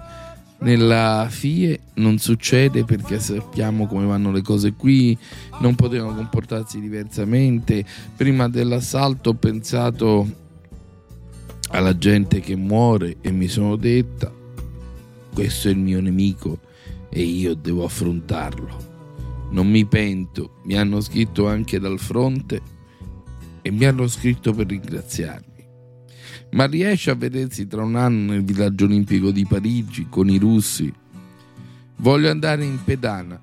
Nella 0.62 1.26
FIE 1.28 1.80
non 1.94 2.18
succede 2.18 2.84
perché 2.84 3.18
sappiamo 3.18 3.88
come 3.88 4.06
vanno 4.06 4.30
le 4.30 4.42
cose 4.42 4.74
qui, 4.74 5.18
non 5.60 5.74
potevano 5.74 6.14
comportarsi 6.14 6.78
diversamente. 6.80 7.84
Prima 8.14 8.48
dell'assalto 8.48 9.30
ho 9.30 9.34
pensato 9.34 10.24
alla 11.70 11.98
gente 11.98 12.38
che 12.38 12.54
muore 12.54 13.16
e 13.20 13.32
mi 13.32 13.48
sono 13.48 13.74
detta, 13.74 14.32
questo 15.34 15.66
è 15.66 15.72
il 15.72 15.78
mio 15.78 16.00
nemico 16.00 16.60
e 17.08 17.22
io 17.22 17.54
devo 17.54 17.84
affrontarlo. 17.84 18.90
Non 19.50 19.68
mi 19.68 19.84
pento, 19.84 20.60
mi 20.64 20.76
hanno 20.76 21.00
scritto 21.00 21.48
anche 21.48 21.80
dal 21.80 21.98
fronte 21.98 22.60
e 23.62 23.70
mi 23.72 23.84
hanno 23.84 24.06
scritto 24.06 24.52
per 24.52 24.68
ringraziarmi. 24.68 25.51
Ma 26.52 26.66
riesce 26.66 27.10
a 27.10 27.14
vedersi 27.14 27.66
tra 27.66 27.82
un 27.82 27.96
anno 27.96 28.32
nel 28.32 28.44
villaggio 28.44 28.84
olimpico 28.84 29.30
di 29.30 29.46
Parigi 29.46 30.06
con 30.10 30.28
i 30.28 30.36
russi? 30.36 30.92
Voglio 31.96 32.30
andare 32.30 32.62
in 32.64 32.78
pedana, 32.84 33.40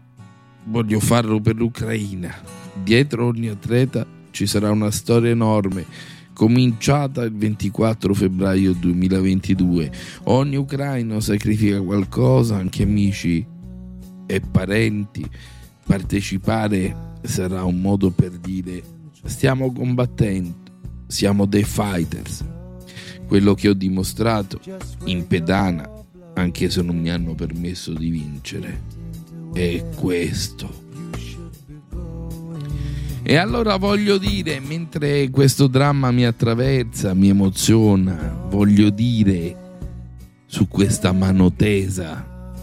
voglio 0.65 0.99
farlo 0.99 1.39
per 1.39 1.55
l'Ucraina. 1.55 2.31
Dietro 2.83 3.25
ogni 3.25 3.47
atleta 3.47 4.05
ci 4.29 4.45
sarà 4.45 4.69
una 4.69 4.91
storia 4.91 5.31
enorme 5.31 5.85
cominciata 6.33 7.23
il 7.23 7.33
24 7.33 8.13
febbraio 8.13 8.73
2022. 8.73 9.91
Ogni 10.25 10.55
ucraino 10.55 11.19
sacrifica 11.19 11.81
qualcosa, 11.81 12.57
anche 12.57 12.83
amici 12.83 13.43
e 14.27 14.39
parenti, 14.39 15.27
partecipare 15.83 17.17
sarà 17.23 17.63
un 17.63 17.81
modo 17.81 18.11
per 18.11 18.29
dire 18.37 18.83
stiamo 19.23 19.73
combattendo, 19.73 20.53
siamo 21.07 21.47
dei 21.47 21.63
fighters. 21.63 22.57
Quello 23.29 23.53
che 23.53 23.69
ho 23.69 23.73
dimostrato 23.73 24.59
in 25.05 25.27
pedana, 25.27 25.87
anche 26.33 26.71
se 26.71 26.81
non 26.81 26.97
mi 26.97 27.11
hanno 27.11 27.35
permesso 27.35 27.93
di 27.93 28.09
vincere, 28.09 28.81
è 29.53 29.85
questo. 29.95 30.87
E 33.21 33.35
allora 33.35 33.75
voglio 33.75 34.17
dire, 34.17 34.59
mentre 34.59 35.29
questo 35.29 35.67
dramma 35.67 36.09
mi 36.09 36.25
attraversa, 36.25 37.13
mi 37.13 37.29
emoziona, 37.29 38.35
voglio 38.49 38.89
dire 38.89 39.55
su 40.47 40.67
questa 40.67 41.11
mano 41.11 41.53
tesa 41.53 42.55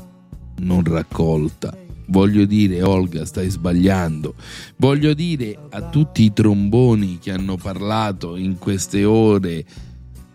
non 0.58 0.82
raccolta. 0.82 1.78
Voglio 2.08 2.44
dire, 2.44 2.82
Olga, 2.82 3.24
stai 3.24 3.50
sbagliando. 3.50 4.34
Voglio 4.78 5.14
dire 5.14 5.56
a 5.70 5.82
tutti 5.82 6.24
i 6.24 6.32
tromboni 6.32 7.20
che 7.20 7.30
hanno 7.30 7.56
parlato 7.56 8.34
in 8.34 8.58
queste 8.58 9.04
ore 9.04 9.64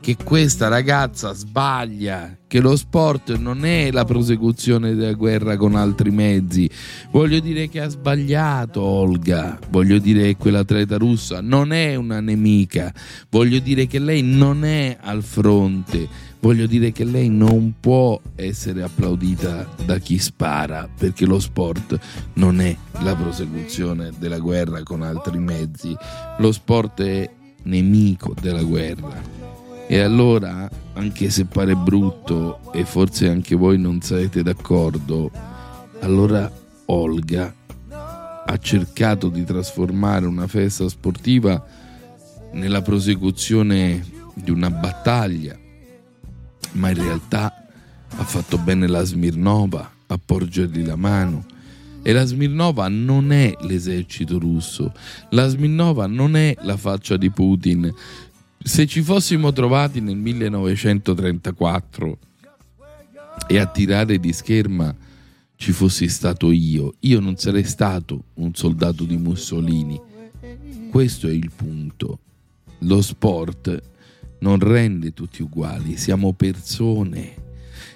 che 0.02 0.18
questa 0.22 0.68
ragazza 0.68 1.32
sbaglia, 1.32 2.36
che 2.48 2.60
lo 2.60 2.76
sport 2.76 3.38
non 3.38 3.64
è 3.66 3.92
la 3.92 4.04
prosecuzione 4.04 4.96
della 4.96 5.14
guerra 5.14 5.56
con 5.58 5.76
altri 5.76 6.10
mezzi. 6.10 6.68
Voglio 7.12 7.40
dire 7.40 7.70
che 7.70 7.82
ha 7.82 7.88
sbagliato 7.88 8.82
Olga, 8.82 9.60
voglio 9.70 10.00
dire 10.00 10.24
che 10.24 10.38
quell'atleta 10.38 10.98
russa 10.98 11.40
non 11.40 11.72
è 11.72 11.94
una 11.96 12.20
nemica, 12.20 12.92
voglio 13.30 13.60
dire 13.60 13.86
che 13.86 14.00
lei 14.00 14.24
non 14.24 14.66
è 14.66 14.98
al 15.00 15.22
fronte, 15.22 16.08
voglio 16.40 16.66
dire 16.66 16.92
che 16.92 17.04
lei 17.04 17.30
non 17.30 17.76
può 17.80 18.20
essere 18.34 18.82
applaudita 18.82 19.70
da 19.86 20.00
chi 20.00 20.18
spara, 20.18 20.90
perché 20.98 21.28
lo 21.28 21.40
sport 21.40 22.00
non 22.34 22.60
è 22.60 22.76
la 23.04 23.16
prosecuzione 23.16 24.10
della 24.18 24.40
guerra 24.40 24.82
con 24.82 25.04
altri 25.04 25.38
mezzi, 25.38 25.96
lo 26.40 26.52
sport 26.52 27.02
è 27.04 27.30
nemico 27.64 28.34
della 28.42 28.64
guerra 28.64 29.41
e 29.92 30.00
allora, 30.00 30.70
anche 30.94 31.30
se 31.30 31.44
pare 31.44 31.76
brutto 31.76 32.72
e 32.72 32.86
forse 32.86 33.28
anche 33.28 33.56
voi 33.56 33.78
non 33.78 34.00
sarete 34.00 34.42
d'accordo, 34.42 35.30
allora 36.00 36.50
Olga 36.86 37.54
ha 38.46 38.58
cercato 38.58 39.28
di 39.28 39.44
trasformare 39.44 40.26
una 40.28 40.48
festa 40.48 40.88
sportiva 40.88 41.62
nella 42.54 42.82
prosecuzione 42.82 44.02
di 44.34 44.50
una 44.50 44.70
battaglia, 44.70 45.58
ma 46.72 46.88
in 46.88 46.96
realtà 46.96 47.68
ha 48.16 48.24
fatto 48.24 48.58
bene 48.58 48.88
la 48.88 49.04
Smirnova 49.04 49.92
a 50.08 50.18
porgergli 50.24 50.86
la 50.86 50.96
mano. 50.96 51.44
E 52.02 52.14
la 52.14 52.24
Smirnova 52.24 52.88
non 52.88 53.34
è 53.34 53.56
l'esercito 53.60 54.40
russo, 54.40 54.94
la 55.32 55.48
Smirnova 55.50 56.08
non 56.08 56.38
è 56.38 56.56
la 56.62 56.78
faccia 56.78 57.18
di 57.18 57.30
Putin, 57.30 57.94
se 58.64 58.86
ci 58.86 59.02
fossimo 59.02 59.52
trovati 59.52 60.02
nel 60.02 60.18
1934 60.18 62.18
e 63.48 63.58
a 63.58 63.66
tirare 63.66 64.20
di 64.20 64.32
scherma 64.34 64.96
ci 65.56 65.72
fossi 65.72 66.08
stato 66.08 66.52
io, 66.52 66.94
io 67.00 67.20
non 67.20 67.38
sarei 67.38 67.64
stato 67.64 68.26
un 68.36 68.54
soldato 68.54 69.04
di 69.04 69.18
Mussolini. 69.18 70.00
Questo 70.90 71.28
è 71.28 71.32
il 71.32 71.52
punto. 71.56 72.20
Lo 72.80 73.02
sport 73.02 73.82
non 74.40 74.60
rende 74.60 75.14
tutti 75.14 75.42
uguali, 75.42 75.98
siamo 75.98 76.34
persone 76.34 77.36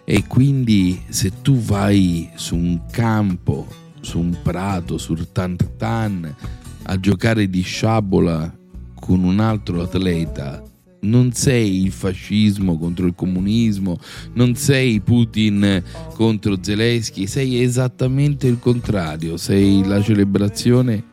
e 0.04 0.26
quindi 0.28 1.02
se 1.10 1.42
tu 1.42 1.58
vai 1.58 2.30
su 2.36 2.56
un 2.56 2.86
campo, 2.92 3.68
su 4.00 4.20
un 4.20 4.38
prato, 4.44 4.98
sul 4.98 5.32
tantan 5.32 6.36
a 6.84 7.00
giocare 7.00 7.50
di 7.50 7.62
sciabola 7.62 8.64
con 9.06 9.24
un 9.24 9.40
altro 9.40 9.84
atleta, 9.84 10.64
non 11.02 11.32
sei 11.32 11.84
il 11.84 11.92
fascismo 11.92 12.76
contro 12.76 13.06
il 13.06 13.14
comunismo, 13.14 14.00
non 14.34 14.56
sei 14.56 15.00
Putin 15.00 15.84
contro 16.16 16.58
Zelensky, 16.60 17.28
sei 17.28 17.62
esattamente 17.62 18.48
il 18.48 18.58
contrario, 18.58 19.38
sei 19.38 19.86
la 19.86 20.02
celebrazione 20.02 21.04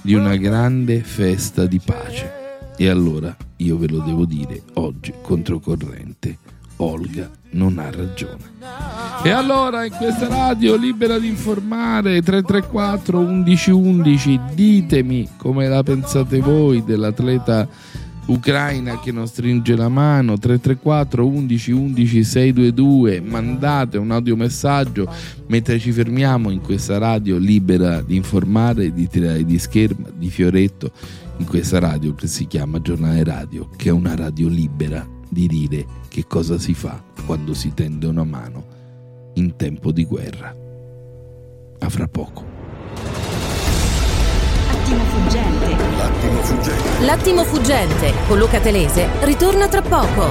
di 0.00 0.14
una 0.14 0.36
grande 0.36 1.00
festa 1.00 1.66
di 1.66 1.80
pace. 1.84 2.32
E 2.78 2.88
allora 2.88 3.36
io 3.56 3.76
ve 3.76 3.88
lo 3.88 3.98
devo 3.98 4.24
dire 4.24 4.62
oggi 4.74 5.12
controcorrente, 5.20 6.38
Olga 6.76 7.30
non 7.50 7.78
ha 7.78 7.90
ragione. 7.90 8.52
E 9.26 9.30
allora 9.30 9.86
in 9.86 9.92
questa 9.92 10.28
radio 10.28 10.76
libera 10.76 11.18
di 11.18 11.28
informare 11.28 12.20
334 12.20 13.20
1111 13.20 14.40
ditemi 14.52 15.26
come 15.38 15.66
la 15.66 15.82
pensate 15.82 16.40
voi 16.40 16.84
dell'atleta 16.84 17.66
ucraina 18.26 19.00
che 19.00 19.12
non 19.12 19.26
stringe 19.26 19.76
la 19.76 19.88
mano. 19.88 20.36
334 20.36 21.26
11 21.26 21.72
11 21.72 22.22
622 22.22 23.20
mandate 23.22 23.96
un 23.96 24.10
audiomessaggio 24.10 25.10
mentre 25.46 25.78
ci 25.78 25.90
fermiamo 25.90 26.50
in 26.50 26.60
questa 26.60 26.98
radio 26.98 27.38
libera 27.38 28.02
di 28.02 28.16
informare 28.16 28.92
di 28.92 29.08
tirare 29.08 29.42
di 29.46 29.58
scherma 29.58 30.10
di 30.14 30.28
fioretto 30.28 30.92
in 31.38 31.46
questa 31.46 31.78
radio 31.78 32.14
che 32.14 32.26
si 32.26 32.46
chiama 32.46 32.78
Giornale 32.82 33.24
Radio 33.24 33.70
che 33.74 33.88
è 33.88 33.92
una 33.92 34.14
radio 34.14 34.48
libera 34.48 35.08
di 35.30 35.46
dire 35.46 35.86
che 36.08 36.26
cosa 36.26 36.58
si 36.58 36.74
fa 36.74 37.02
quando 37.24 37.54
si 37.54 37.72
tende 37.72 38.06
una 38.06 38.24
mano 38.24 38.73
in 39.34 39.56
tempo 39.56 39.92
di 39.92 40.04
guerra 40.04 40.54
a 41.78 41.88
fra 41.88 42.06
poco 42.06 42.54
L'attimo 44.84 45.04
fuggente. 45.04 45.76
L'attimo 45.96 46.40
fuggente. 46.42 47.04
L'attimo 47.04 47.44
fuggente 47.44 48.12
con 48.28 48.38
Luca 48.38 48.60
Telese 48.60 49.08
ritorna 49.22 49.66
tra 49.66 49.80
poco. 49.80 50.24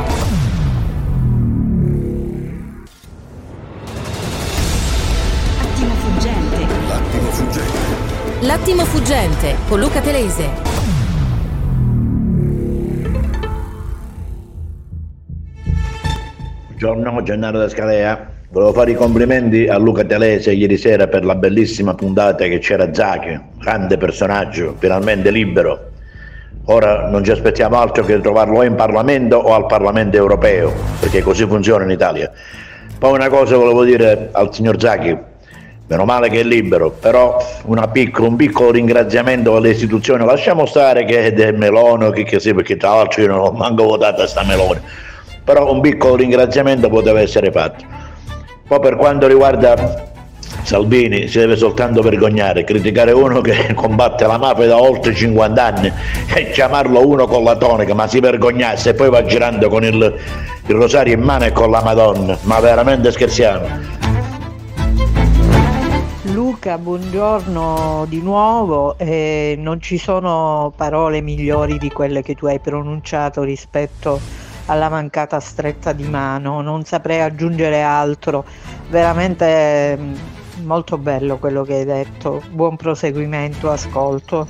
Attimo 5.59 5.93
fuggente. 5.95 6.67
L'attimo 6.87 7.29
fuggente. 7.31 8.45
L'attimo 8.45 8.85
fuggente 8.85 9.55
con 9.67 9.79
Luca 9.79 10.01
Telese. 10.01 10.49
Buongiorno 16.67 17.23
Gennaro 17.23 17.57
da 17.57 17.69
Scalea. 17.69 18.32
Volevo 18.53 18.71
fare 18.71 18.91
i 18.91 18.93
complimenti 18.93 19.65
a 19.65 19.79
Luca 19.79 20.03
Telese 20.03 20.51
ieri 20.51 20.77
sera 20.77 21.07
per 21.07 21.25
la 21.25 21.33
bellissima 21.33 21.95
puntata 21.95 22.45
che 22.45 22.59
c'era 22.59 22.93
Zacchi, 22.93 23.35
grande 23.59 23.97
personaggio, 23.97 24.75
finalmente 24.77 25.31
libero. 25.31 25.89
Ora 26.65 27.09
non 27.09 27.23
ci 27.23 27.31
aspettiamo 27.31 27.79
altro 27.79 28.03
che 28.05 28.21
trovarlo 28.21 28.59
o 28.59 28.63
in 28.63 28.75
Parlamento 28.75 29.37
o 29.37 29.55
al 29.55 29.65
Parlamento 29.65 30.17
europeo, 30.17 30.71
perché 30.99 31.23
così 31.23 31.47
funziona 31.47 31.83
in 31.83 31.89
Italia. 31.89 32.31
Poi 32.99 33.13
una 33.13 33.27
cosa 33.27 33.57
volevo 33.57 33.83
dire 33.83 34.29
al 34.33 34.53
signor 34.53 34.79
Zacchi, 34.79 35.17
meno 35.87 36.05
male 36.05 36.29
che 36.29 36.41
è 36.41 36.43
libero, 36.43 36.91
però 36.91 37.37
piccola, 37.91 38.27
un 38.27 38.35
piccolo 38.35 38.69
ringraziamento 38.69 39.55
alle 39.55 39.71
istituzioni, 39.71 40.23
lasciamo 40.23 40.67
stare 40.67 41.05
che 41.05 41.25
è 41.25 41.33
del 41.33 41.57
Melone, 41.57 42.11
che, 42.11 42.21
che 42.21 42.39
sì, 42.39 42.53
perché 42.53 42.77
tra 42.77 42.89
l'altro 42.89 43.19
io 43.19 43.29
non 43.29 43.39
ho 43.39 43.51
manco 43.51 43.85
votato 43.85 44.21
a 44.21 44.27
sta 44.27 44.43
Melone, 44.43 44.79
però 45.43 45.73
un 45.73 45.81
piccolo 45.81 46.17
ringraziamento 46.17 46.87
poteva 46.87 47.19
essere 47.19 47.49
fatto. 47.49 48.02
Poi 48.65 48.79
per 48.79 48.95
quanto 48.95 49.27
riguarda 49.27 50.11
Salvini 50.63 51.27
si 51.27 51.39
deve 51.39 51.57
soltanto 51.57 52.01
vergognare, 52.01 52.63
criticare 52.63 53.11
uno 53.11 53.41
che 53.41 53.73
combatte 53.75 54.25
la 54.25 54.37
mafia 54.37 54.67
da 54.67 54.81
oltre 54.81 55.13
50 55.13 55.63
anni 55.63 55.91
e 56.33 56.51
chiamarlo 56.51 57.05
uno 57.05 57.27
con 57.27 57.43
la 57.43 57.55
tonica, 57.55 57.93
ma 57.93 58.07
si 58.07 58.19
vergognasse 58.19 58.91
e 58.91 58.93
poi 58.93 59.09
va 59.09 59.23
girando 59.25 59.67
con 59.67 59.83
il, 59.83 59.93
il 60.65 60.75
rosario 60.75 61.13
in 61.13 61.21
mano 61.21 61.45
e 61.45 61.51
con 61.51 61.69
la 61.69 61.81
Madonna, 61.83 62.37
ma 62.43 62.59
veramente 62.59 63.11
scherziamo. 63.11 64.01
Luca, 66.31 66.77
buongiorno 66.77 68.05
di 68.07 68.21
nuovo. 68.21 68.97
Eh, 68.97 69.55
non 69.57 69.81
ci 69.81 69.97
sono 69.97 70.71
parole 70.75 71.21
migliori 71.21 71.77
di 71.77 71.89
quelle 71.89 72.21
che 72.23 72.33
tu 72.33 72.45
hai 72.45 72.59
pronunciato 72.59 73.43
rispetto 73.43 74.19
alla 74.65 74.89
mancata 74.89 75.39
stretta 75.39 75.93
di 75.93 76.03
mano, 76.03 76.61
non 76.61 76.83
saprei 76.85 77.21
aggiungere 77.21 77.81
altro. 77.81 78.45
Veramente 78.89 79.97
mm, 79.97 80.15
molto 80.63 80.97
bello 80.97 81.37
quello 81.37 81.63
che 81.63 81.75
hai 81.75 81.85
detto. 81.85 82.41
Buon 82.51 82.75
proseguimento, 82.75 83.69
ascolto. 83.69 84.47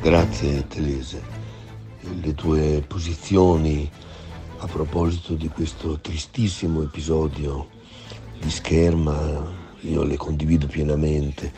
Grazie 0.00 0.66
Telese. 0.66 1.22
Le 2.20 2.34
tue 2.34 2.84
posizioni 2.86 3.90
a 4.58 4.66
proposito 4.66 5.34
di 5.34 5.48
questo 5.48 5.98
tristissimo 6.00 6.82
episodio 6.82 7.68
di 8.38 8.50
scherma 8.50 9.62
io 9.80 10.02
le 10.02 10.16
condivido 10.16 10.66
pienamente. 10.66 11.52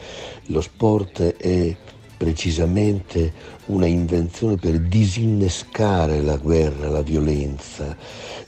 Lo 0.46 0.60
sport 0.60 1.36
è 1.36 1.76
precisamente 2.16 3.32
una 3.66 3.86
invenzione 3.86 4.56
per 4.56 4.78
disinnescare 4.80 6.22
la 6.22 6.36
guerra, 6.36 6.88
la 6.88 7.02
violenza. 7.02 7.96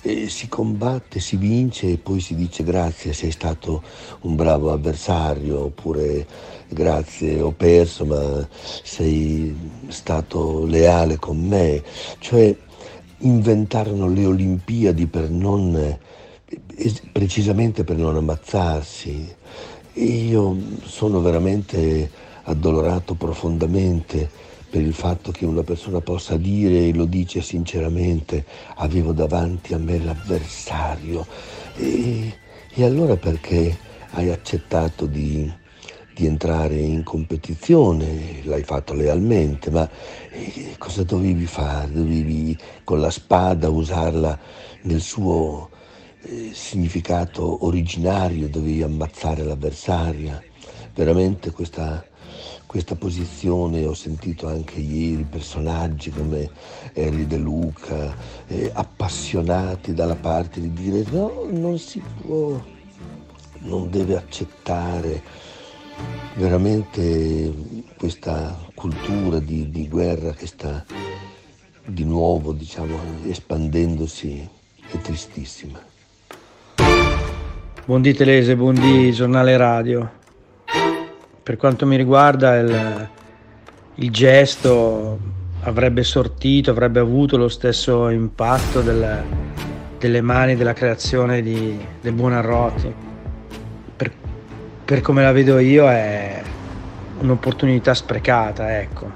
E 0.00 0.28
si 0.28 0.48
combatte, 0.48 1.20
si 1.20 1.36
vince 1.36 1.90
e 1.90 1.98
poi 1.98 2.20
si 2.20 2.34
dice 2.34 2.62
grazie, 2.62 3.12
sei 3.12 3.30
stato 3.30 3.82
un 4.20 4.36
bravo 4.36 4.72
avversario, 4.72 5.64
oppure 5.64 6.26
grazie, 6.68 7.40
ho 7.40 7.52
perso, 7.52 8.04
ma 8.04 8.48
sei 8.82 9.54
stato 9.88 10.64
leale 10.64 11.16
con 11.16 11.38
me. 11.38 11.82
Cioè 12.18 12.56
inventarono 13.18 14.08
le 14.08 14.24
Olimpiadi 14.24 15.06
per 15.06 15.30
non, 15.30 15.98
precisamente 17.12 17.84
per 17.84 17.96
non 17.96 18.16
ammazzarsi. 18.16 19.34
E 19.92 20.04
io 20.04 20.56
sono 20.84 21.20
veramente 21.20 22.26
addolorato 22.48 23.14
profondamente 23.14 24.28
per 24.70 24.82
il 24.82 24.92
fatto 24.92 25.30
che 25.30 25.46
una 25.46 25.62
persona 25.62 26.00
possa 26.00 26.36
dire, 26.36 26.88
e 26.88 26.94
lo 26.94 27.06
dice 27.06 27.40
sinceramente, 27.40 28.44
avevo 28.76 29.12
davanti 29.12 29.72
a 29.72 29.78
me 29.78 29.98
l'avversario. 29.98 31.26
E, 31.76 32.32
e 32.68 32.84
allora 32.84 33.16
perché 33.16 33.76
hai 34.10 34.30
accettato 34.30 35.06
di, 35.06 35.50
di, 36.14 36.26
entrare 36.26 36.76
in 36.76 37.02
competizione? 37.02 38.42
L'hai 38.44 38.62
fatto 38.62 38.92
lealmente, 38.92 39.70
ma 39.70 39.88
cosa 40.76 41.02
dovevi 41.02 41.46
fare? 41.46 41.90
Dovevi 41.90 42.56
con 42.84 43.00
la 43.00 43.10
spada 43.10 43.70
usarla 43.70 44.38
nel 44.82 45.00
suo 45.00 45.70
eh, 46.22 46.50
significato 46.52 47.64
originario, 47.64 48.48
dovevi 48.48 48.82
ammazzare 48.82 49.42
l'avversaria. 49.44 50.42
Veramente 50.94 51.52
questa 51.52 52.04
questa 52.68 52.96
posizione, 52.96 53.86
ho 53.86 53.94
sentito 53.94 54.46
anche 54.46 54.78
ieri 54.78 55.22
personaggi 55.22 56.10
come 56.10 56.50
Henry 56.92 57.26
De 57.26 57.38
Luca, 57.38 58.14
eh, 58.46 58.70
appassionati 58.74 59.94
dalla 59.94 60.14
parte 60.14 60.60
di 60.60 60.70
dire 60.74 61.02
no, 61.10 61.48
non 61.50 61.78
si 61.78 62.02
può, 62.20 62.62
non 63.60 63.88
deve 63.88 64.16
accettare 64.16 65.22
veramente 66.34 67.50
questa 67.96 68.54
cultura 68.74 69.38
di, 69.38 69.70
di 69.70 69.88
guerra 69.88 70.34
che 70.34 70.46
sta 70.46 70.84
di 71.86 72.04
nuovo 72.04 72.52
diciamo, 72.52 72.98
espandendosi 73.24 74.46
è 74.90 74.98
tristissima. 75.00 75.80
Buondì 77.86 78.12
Telese, 78.12 78.54
buondì 78.56 79.10
giornale 79.10 79.56
radio. 79.56 80.17
Per 81.48 81.56
quanto 81.56 81.86
mi 81.86 81.96
riguarda 81.96 82.56
il, 82.58 83.08
il 83.94 84.10
gesto 84.10 85.18
avrebbe 85.62 86.02
sortito, 86.02 86.70
avrebbe 86.70 87.00
avuto 87.00 87.38
lo 87.38 87.48
stesso 87.48 88.10
impatto 88.10 88.82
del, 88.82 89.22
delle 89.98 90.20
mani 90.20 90.56
della 90.56 90.74
creazione 90.74 91.40
di, 91.40 91.82
del 92.02 92.12
Buonarroti. 92.12 92.94
Per, 93.96 94.12
per 94.84 95.00
come 95.00 95.22
la 95.22 95.32
vedo 95.32 95.58
io 95.58 95.88
è 95.88 96.42
un'opportunità 97.20 97.94
sprecata, 97.94 98.78
ecco. 98.78 99.10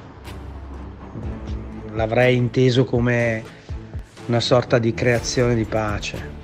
L'avrei 1.92 2.34
inteso 2.34 2.84
come 2.84 3.42
una 4.24 4.40
sorta 4.40 4.78
di 4.78 4.94
creazione 4.94 5.54
di 5.54 5.64
pace. 5.64 6.41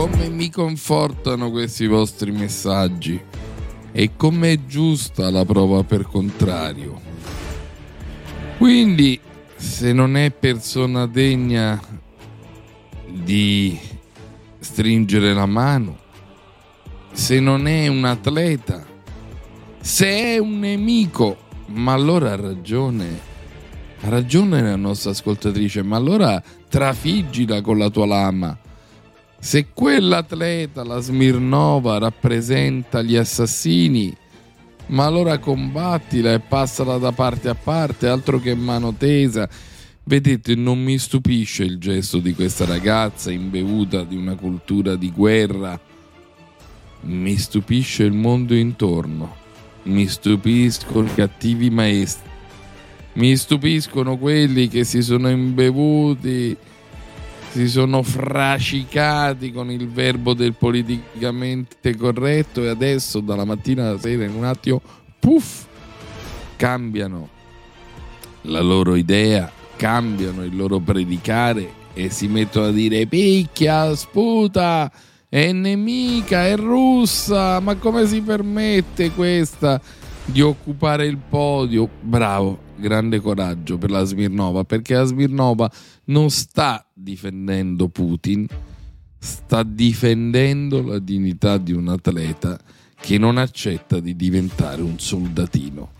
Come 0.00 0.30
mi 0.30 0.50
confortano 0.50 1.50
questi 1.50 1.86
vostri 1.86 2.30
messaggi 2.30 3.20
e 3.92 4.10
come 4.16 4.52
è 4.52 4.58
giusta 4.64 5.30
la 5.30 5.44
prova 5.44 5.82
per 5.82 6.04
contrario. 6.04 6.98
Quindi, 8.56 9.20
se 9.56 9.92
non 9.92 10.16
è 10.16 10.30
persona 10.30 11.06
degna 11.06 11.78
di 13.10 13.78
stringere 14.58 15.34
la 15.34 15.44
mano, 15.44 15.98
se 17.12 17.38
non 17.38 17.66
è 17.66 17.86
un 17.88 18.06
atleta, 18.06 18.82
se 19.80 20.06
è 20.06 20.38
un 20.38 20.60
nemico, 20.60 21.36
ma 21.66 21.92
allora 21.92 22.32
ha 22.32 22.36
ragione. 22.36 23.28
Ha 24.00 24.08
ragione 24.08 24.62
la 24.62 24.76
nostra 24.76 25.10
ascoltatrice, 25.10 25.82
ma 25.82 25.96
allora 25.96 26.42
trafiggila 26.70 27.60
con 27.60 27.76
la 27.76 27.90
tua 27.90 28.06
lama 28.06 28.58
se 29.42 29.68
quell'atleta, 29.72 30.84
la 30.84 31.00
Smirnova, 31.00 31.96
rappresenta 31.96 33.00
gli 33.00 33.16
assassini, 33.16 34.14
ma 34.88 35.06
allora 35.06 35.38
combattila 35.38 36.34
e 36.34 36.40
passala 36.40 36.98
da 36.98 37.10
parte 37.12 37.48
a 37.48 37.54
parte, 37.54 38.06
altro 38.06 38.38
che 38.38 38.54
mano 38.54 38.92
tesa. 38.92 39.48
Vedete, 40.04 40.54
non 40.54 40.82
mi 40.82 40.98
stupisce 40.98 41.64
il 41.64 41.78
gesto 41.78 42.18
di 42.18 42.34
questa 42.34 42.66
ragazza 42.66 43.30
imbevuta 43.30 44.04
di 44.04 44.16
una 44.16 44.34
cultura 44.34 44.94
di 44.94 45.10
guerra. 45.10 45.80
Mi 47.02 47.36
stupisce 47.36 48.04
il 48.04 48.12
mondo 48.12 48.54
intorno. 48.54 49.36
Mi 49.84 50.06
stupiscono 50.06 51.06
i 51.06 51.14
cattivi 51.14 51.70
maestri. 51.70 52.28
Mi 53.14 53.34
stupiscono 53.36 54.18
quelli 54.18 54.68
che 54.68 54.84
si 54.84 55.02
sono 55.02 55.30
imbevuti 55.30 56.56
si 57.50 57.68
sono 57.68 58.02
fracicati 58.02 59.50
con 59.50 59.70
il 59.70 59.88
verbo 59.88 60.34
del 60.34 60.54
politicamente 60.54 61.96
corretto 61.96 62.62
e 62.62 62.68
adesso 62.68 63.20
dalla 63.20 63.44
mattina 63.44 63.88
alla 63.88 63.98
sera 63.98 64.24
in 64.24 64.34
un 64.34 64.44
attimo 64.44 64.80
puff 65.18 65.66
cambiano 66.56 67.28
la 68.42 68.60
loro 68.60 68.94
idea, 68.94 69.50
cambiano 69.76 70.44
il 70.44 70.54
loro 70.54 70.78
predicare 70.78 71.78
e 71.92 72.08
si 72.08 72.28
mettono 72.28 72.66
a 72.66 72.70
dire 72.70 73.06
picchia, 73.06 73.94
sputa, 73.96 74.90
è 75.28 75.52
nemica, 75.52 76.46
è 76.46 76.56
russa, 76.56 77.60
ma 77.60 77.74
come 77.74 78.06
si 78.06 78.20
permette 78.20 79.10
questa 79.10 79.80
di 80.24 80.40
occupare 80.40 81.06
il 81.06 81.18
podio? 81.18 81.88
Bravo, 82.00 82.58
grande 82.80 83.20
coraggio 83.20 83.78
per 83.78 83.90
la 83.90 84.02
Smirnova, 84.04 84.64
perché 84.64 84.94
la 84.94 85.04
Smirnova 85.04 85.70
non 86.06 86.30
sta 86.30 86.84
difendendo 86.92 87.88
Putin, 87.88 88.46
sta 89.18 89.62
difendendo 89.62 90.82
la 90.82 90.98
dignità 90.98 91.58
di 91.58 91.72
un 91.72 91.88
atleta 91.88 92.58
che 93.00 93.18
non 93.18 93.38
accetta 93.38 94.00
di 94.00 94.16
diventare 94.16 94.82
un 94.82 94.98
soldatino. 94.98 95.90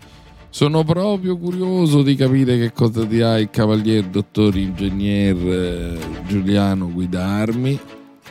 Sono 0.49 0.83
proprio 0.83 1.37
curioso 1.37 2.03
di 2.03 2.15
capire 2.15 2.57
che 2.57 2.73
cosa 2.73 3.05
dirà 3.05 3.37
il 3.39 3.49
cavalier 3.49 4.03
dottor 4.05 4.57
ingegner 4.57 5.35
eh, 5.37 5.99
Giuliano 6.27 6.91
Guidarmi 6.91 7.79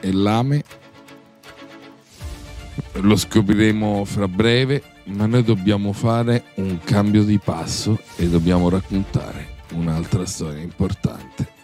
e 0.01 0.13
Lame. 0.13 0.63
Lo 3.01 3.17
scopriremo 3.17 4.05
fra 4.05 4.29
breve 4.29 4.83
ma 5.11 5.27
noi 5.27 5.43
dobbiamo 5.43 5.93
fare 5.93 6.45
un 6.57 6.79
cambio 6.83 7.25
di 7.25 7.39
passo 7.39 7.99
e 8.17 8.29
dobbiamo 8.29 8.69
raccontare 8.69 9.59
un'altra 9.75 10.25
storia 10.25 10.63
importante. 10.63 11.60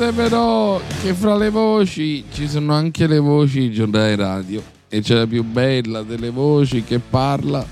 Aspettate 0.00 0.12
però 0.12 0.80
che 1.02 1.12
fra 1.12 1.36
le 1.36 1.50
voci 1.50 2.24
ci 2.30 2.48
sono 2.48 2.72
anche 2.72 3.06
le 3.06 3.18
voci 3.18 3.60
di 3.60 3.72
giornale 3.72 4.16
radio. 4.16 4.62
E 4.88 5.02
c'è 5.02 5.14
la 5.14 5.26
più 5.26 5.44
bella 5.44 6.02
delle 6.02 6.30
voci 6.30 6.82
che 6.82 6.98
parla. 6.98 7.64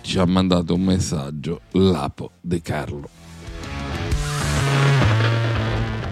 Ci 0.00 0.18
ha 0.18 0.26
mandato 0.26 0.74
un 0.74 0.82
messaggio 0.82 1.60
Lapo 1.72 2.32
De 2.40 2.60
Carlo. 2.60 3.08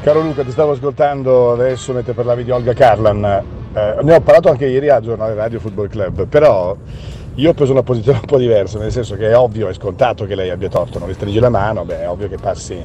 Caro 0.03 0.21
Luca, 0.21 0.43
ti 0.43 0.51
stavo 0.51 0.73
ascoltando 0.73 1.53
adesso 1.53 1.93
mentre 1.93 2.13
parlavi 2.13 2.45
di 2.45 2.51
Olga 2.51 2.73
Carlan. 2.73 3.25
Eh, 3.75 3.97
ne 4.03 4.15
ho 4.15 4.21
parlato 4.21 4.51
anche 4.51 4.67
ieri 4.67 4.89
a 4.89 5.01
Giornale 5.01 5.35
Radio 5.35 5.61
Football 5.61 5.89
Club, 5.89 6.27
però 6.27 6.77
io 7.37 7.51
ho 7.51 7.55
preso 7.55 7.73
una 7.73 7.83
posizione 7.83 8.19
un 8.19 8.27
po' 8.27 8.39
diversa, 8.39 8.79
nel 8.79 8.93
senso 8.93 9.17
che 9.17 9.31
è 9.31 9.37
ovvio, 9.37 9.69
è 9.69 9.75
scontato 9.75 10.25
che 10.25 10.35
lei 10.35 10.51
abbia 10.51 10.69
torto, 10.69 10.99
non 10.99 11.09
le 11.09 11.15
stringi 11.15 11.39
la 11.39 11.49
mano, 11.49 11.85
beh, 11.85 12.03
è 12.03 12.09
ovvio 12.09 12.29
che 12.29 12.37
passi 12.37 12.83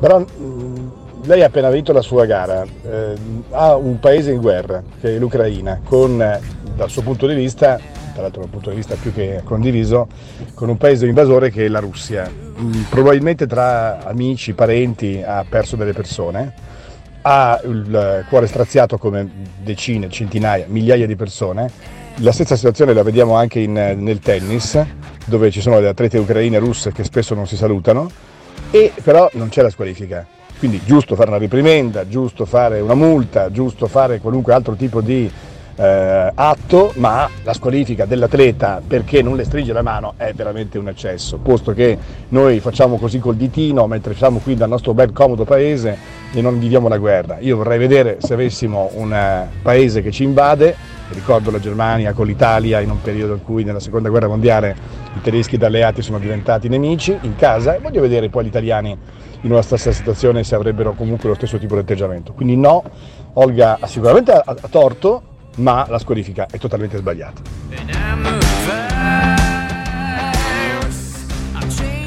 però 0.00 0.18
mh, 0.18 0.90
lei 1.24 1.42
ha 1.42 1.46
appena 1.46 1.68
vinto 1.68 1.92
la 1.92 2.00
sua 2.00 2.24
gara, 2.24 2.62
eh, 2.62 3.14
ha 3.50 3.76
un 3.76 4.00
paese 4.00 4.32
in 4.32 4.40
guerra, 4.40 4.82
che 5.00 5.16
è 5.16 5.18
l'Ucraina, 5.18 5.80
con 5.84 6.16
dal 6.74 6.88
suo 6.88 7.02
punto 7.02 7.26
di 7.26 7.34
vista 7.34 7.78
tra 8.12 8.22
l'altro 8.22 8.40
da 8.40 8.46
un 8.46 8.52
punto 8.52 8.70
di 8.70 8.76
vista 8.76 8.96
più 9.00 9.12
che 9.12 9.42
condiviso, 9.44 10.08
con 10.54 10.68
un 10.68 10.76
paese 10.76 11.06
invasore 11.06 11.50
che 11.50 11.66
è 11.66 11.68
la 11.68 11.78
Russia. 11.78 12.28
Mm, 12.28 12.82
Probabilmente 12.88 13.46
tra 13.46 14.04
amici, 14.04 14.52
parenti 14.52 15.22
ha 15.24 15.44
perso 15.48 15.76
delle 15.76 15.92
persone, 15.92 16.52
ha 17.22 17.60
il 17.64 18.24
cuore 18.28 18.46
straziato 18.46 18.98
come 18.98 19.28
decine, 19.62 20.08
centinaia, 20.08 20.64
migliaia 20.66 21.06
di 21.06 21.16
persone. 21.16 21.70
La 22.16 22.32
stessa 22.32 22.54
situazione 22.54 22.92
la 22.92 23.02
vediamo 23.02 23.34
anche 23.34 23.60
in- 23.60 23.72
nel 23.72 24.18
tennis, 24.18 24.78
dove 25.24 25.50
ci 25.50 25.60
sono 25.62 25.80
le 25.80 25.88
atlete 25.88 26.18
ucraine 26.18 26.56
e 26.56 26.58
russe 26.58 26.92
che 26.92 27.02
spesso 27.02 27.34
non 27.34 27.46
si 27.46 27.56
salutano, 27.56 28.10
e 28.70 28.92
però 29.02 29.30
non 29.34 29.48
c'è 29.48 29.62
la 29.62 29.70
squalifica. 29.70 30.26
Quindi 30.58 30.82
giusto 30.84 31.14
fare 31.14 31.30
una 31.30 31.38
reprimenda, 31.38 32.06
giusto 32.06 32.44
fare 32.44 32.80
una 32.80 32.94
multa, 32.94 33.50
giusto 33.50 33.86
fare 33.86 34.18
qualunque 34.18 34.52
altro 34.52 34.74
tipo 34.74 35.00
di 35.00 35.30
eh, 35.76 36.32
atto, 36.34 36.92
ma 36.96 37.28
la 37.42 37.52
squalifica 37.52 38.04
dell'atleta 38.04 38.80
perché 38.86 39.22
non 39.22 39.36
le 39.36 39.44
stringe 39.44 39.72
la 39.72 39.82
mano 39.82 40.14
è 40.16 40.32
veramente 40.32 40.78
un 40.78 40.88
eccesso, 40.88 41.38
posto 41.38 41.72
che 41.72 41.96
noi 42.28 42.60
facciamo 42.60 42.96
così 42.96 43.18
col 43.18 43.36
ditino 43.36 43.86
mentre 43.86 44.14
siamo 44.14 44.38
qui 44.38 44.54
dal 44.54 44.68
nostro 44.68 44.94
bel 44.94 45.12
comodo 45.12 45.44
paese 45.44 45.96
e 46.32 46.40
non 46.40 46.58
viviamo 46.58 46.88
la 46.88 46.98
guerra. 46.98 47.38
Io 47.40 47.56
vorrei 47.56 47.78
vedere 47.78 48.18
se 48.20 48.34
avessimo 48.34 48.90
un 48.94 49.12
eh, 49.12 49.48
paese 49.62 50.02
che 50.02 50.10
ci 50.10 50.24
invade, 50.24 50.74
ricordo 51.10 51.50
la 51.50 51.58
Germania 51.58 52.12
con 52.12 52.26
l'Italia 52.26 52.80
in 52.80 52.90
un 52.90 53.00
periodo 53.00 53.34
in 53.34 53.42
cui 53.42 53.64
nella 53.64 53.80
seconda 53.80 54.08
guerra 54.08 54.28
mondiale 54.28 54.76
i 55.16 55.20
tedeschi 55.20 55.56
ed 55.56 55.62
alleati 55.62 56.02
sono 56.02 56.18
diventati 56.18 56.68
nemici 56.68 57.16
in 57.22 57.34
casa 57.36 57.74
e 57.74 57.80
voglio 57.80 58.00
vedere 58.00 58.28
poi 58.28 58.44
gli 58.44 58.48
italiani 58.48 58.96
in 59.42 59.50
una 59.50 59.62
stessa 59.62 59.90
situazione 59.90 60.44
se 60.44 60.54
avrebbero 60.54 60.92
comunque 60.92 61.28
lo 61.28 61.34
stesso 61.34 61.58
tipo 61.58 61.74
di 61.74 61.80
atteggiamento. 61.80 62.32
Quindi 62.32 62.56
no, 62.56 62.82
Olga 63.34 63.78
ha 63.80 63.86
sicuramente 63.86 64.32
ha 64.32 64.54
torto, 64.68 65.22
ma 65.56 65.86
la 65.88 65.98
squalifica 65.98 66.46
è 66.46 66.58
totalmente 66.58 66.98
sbagliata. 66.98 67.42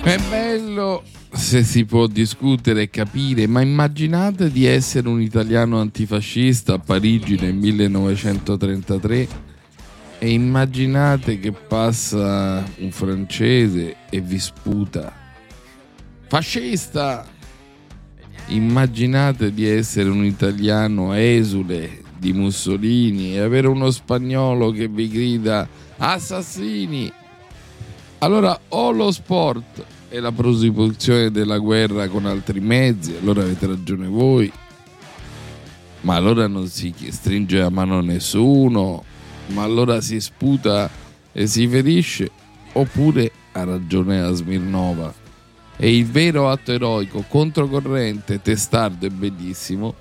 È 0.03 0.17
bello 0.29 1.03
se 1.31 1.63
si 1.63 1.85
può 1.85 2.07
discutere 2.07 2.83
e 2.83 2.89
capire, 2.89 3.47
ma 3.47 3.61
immaginate 3.61 4.51
di 4.51 4.65
essere 4.65 5.07
un 5.07 5.21
italiano 5.21 5.79
antifascista 5.79 6.73
a 6.73 6.79
Parigi 6.79 7.37
nel 7.39 7.55
1933 7.55 9.27
e 10.19 10.29
immaginate 10.29 11.39
che 11.39 11.51
passa 11.51 12.63
un 12.77 12.91
francese 12.91 13.95
e 14.09 14.21
vi 14.21 14.39
sputa. 14.39 15.11
Fascista! 16.27 17.25
Immaginate 18.47 19.53
di 19.53 19.65
essere 19.65 20.09
un 20.09 20.23
italiano 20.25 21.13
esule 21.13 22.02
di 22.23 22.31
Mussolini 22.31 23.35
e 23.35 23.39
avere 23.39 23.67
uno 23.67 23.91
spagnolo 23.91 24.71
che 24.71 24.87
vi 24.87 25.09
grida 25.09 25.67
assassini. 25.97 27.11
Allora 28.19 28.57
o 28.69 28.91
lo 28.91 29.11
sport 29.11 29.83
è 30.07 30.19
la 30.19 30.31
prosecuzione 30.31 31.31
della 31.31 31.57
guerra 31.57 32.07
con 32.07 32.25
altri 32.25 32.61
mezzi, 32.61 33.13
allora 33.19 33.41
avete 33.41 33.67
ragione 33.67 34.07
voi, 34.07 34.49
ma 36.01 36.15
allora 36.15 36.47
non 36.47 36.67
si 36.67 36.93
stringe 37.09 37.59
la 37.59 37.69
mano 37.69 37.97
a 37.97 38.01
nessuno, 38.01 39.03
ma 39.47 39.63
allora 39.63 39.99
si 39.99 40.21
sputa 40.21 40.89
e 41.33 41.45
si 41.45 41.67
ferisce, 41.67 42.31
oppure 42.71 43.31
ha 43.51 43.65
ragione 43.65 44.21
la 44.21 44.31
Smirnova. 44.31 45.13
E 45.75 45.97
il 45.97 46.05
vero 46.05 46.49
atto 46.49 46.71
eroico, 46.71 47.25
controcorrente, 47.27 48.41
testardo 48.41 49.07
e 49.07 49.09
bellissimo 49.09 49.95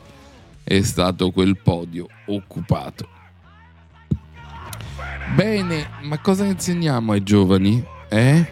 è 0.64 0.83
stato 0.83 1.31
quel 1.31 1.59
podio 1.59 2.07
occupato. 2.27 3.09
Bene, 5.35 5.88
ma 6.03 6.18
cosa 6.18 6.44
insegniamo 6.44 7.12
ai 7.12 7.22
giovani? 7.22 7.85
Eh? 8.09 8.51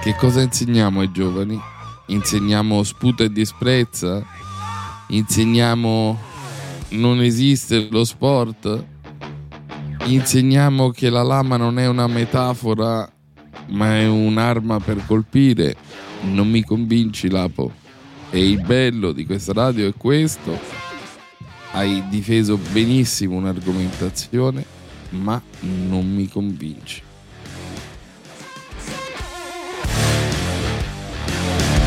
Che 0.00 0.14
cosa 0.16 0.40
insegniamo 0.40 1.00
ai 1.00 1.10
giovani? 1.12 1.60
Insegniamo 2.06 2.82
sputa 2.82 3.24
e 3.24 3.30
disprezza? 3.30 4.24
Insegniamo 5.08 6.18
non 6.90 7.20
esiste 7.22 7.88
lo 7.90 8.04
sport? 8.04 8.84
Insegniamo 10.06 10.90
che 10.90 11.10
la 11.10 11.22
lama 11.22 11.56
non 11.56 11.78
è 11.78 11.86
una 11.86 12.06
metafora, 12.06 13.10
ma 13.68 13.98
è 13.98 14.06
un'arma 14.06 14.80
per 14.80 15.04
colpire? 15.06 15.76
Non 16.22 16.48
mi 16.50 16.62
convinci, 16.62 17.28
Lapo. 17.28 17.72
E 18.30 18.48
il 18.48 18.60
bello 18.60 19.12
di 19.12 19.24
questa 19.24 19.52
radio 19.52 19.88
è 19.88 19.94
questo. 19.96 20.83
Hai 21.76 22.04
difeso 22.08 22.56
benissimo 22.56 23.34
un'argomentazione, 23.34 24.64
ma 25.08 25.42
non 25.60 26.08
mi 26.08 26.28
convinci. 26.28 27.02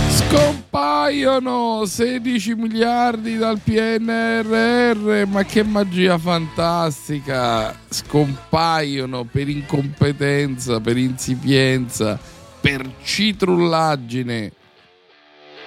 Scompaiono 0.09 1.85
16 1.85 2.55
miliardi 2.55 3.37
dal 3.37 3.61
PNRR, 3.61 5.25
ma 5.25 5.45
che 5.45 5.63
magia 5.63 6.17
fantastica! 6.17 7.73
Scompaiono 7.87 9.23
per 9.23 9.47
incompetenza, 9.47 10.81
per 10.81 10.97
insipienza, 10.97 12.19
per 12.59 12.91
citrullaggine. 13.03 14.51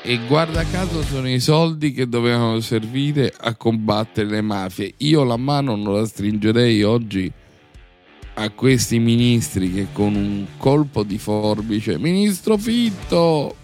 E 0.03 0.19
guarda 0.27 0.65
caso 0.65 1.03
sono 1.03 1.29
i 1.29 1.41
soldi 1.41 1.93
che 1.93 2.09
dovevano 2.09 2.61
servire 2.61 3.33
a 3.39 3.55
combattere 3.55 4.29
le 4.29 4.41
mafie. 4.41 4.95
Io 4.99 5.25
la 5.25 5.37
mano 5.37 5.77
non 5.77 5.95
la 5.95 6.07
stringerei 6.07 6.83
oggi 6.83 7.31
a 8.35 8.51
questi 8.51 8.99
ministri 8.99 9.71
che 9.71 9.89
con 9.93 10.15
un 10.15 10.47
colpo 10.57 11.03
di 11.03 11.19
forbice, 11.19 11.99
ministro 11.99 12.57
Fitto, 12.57 13.55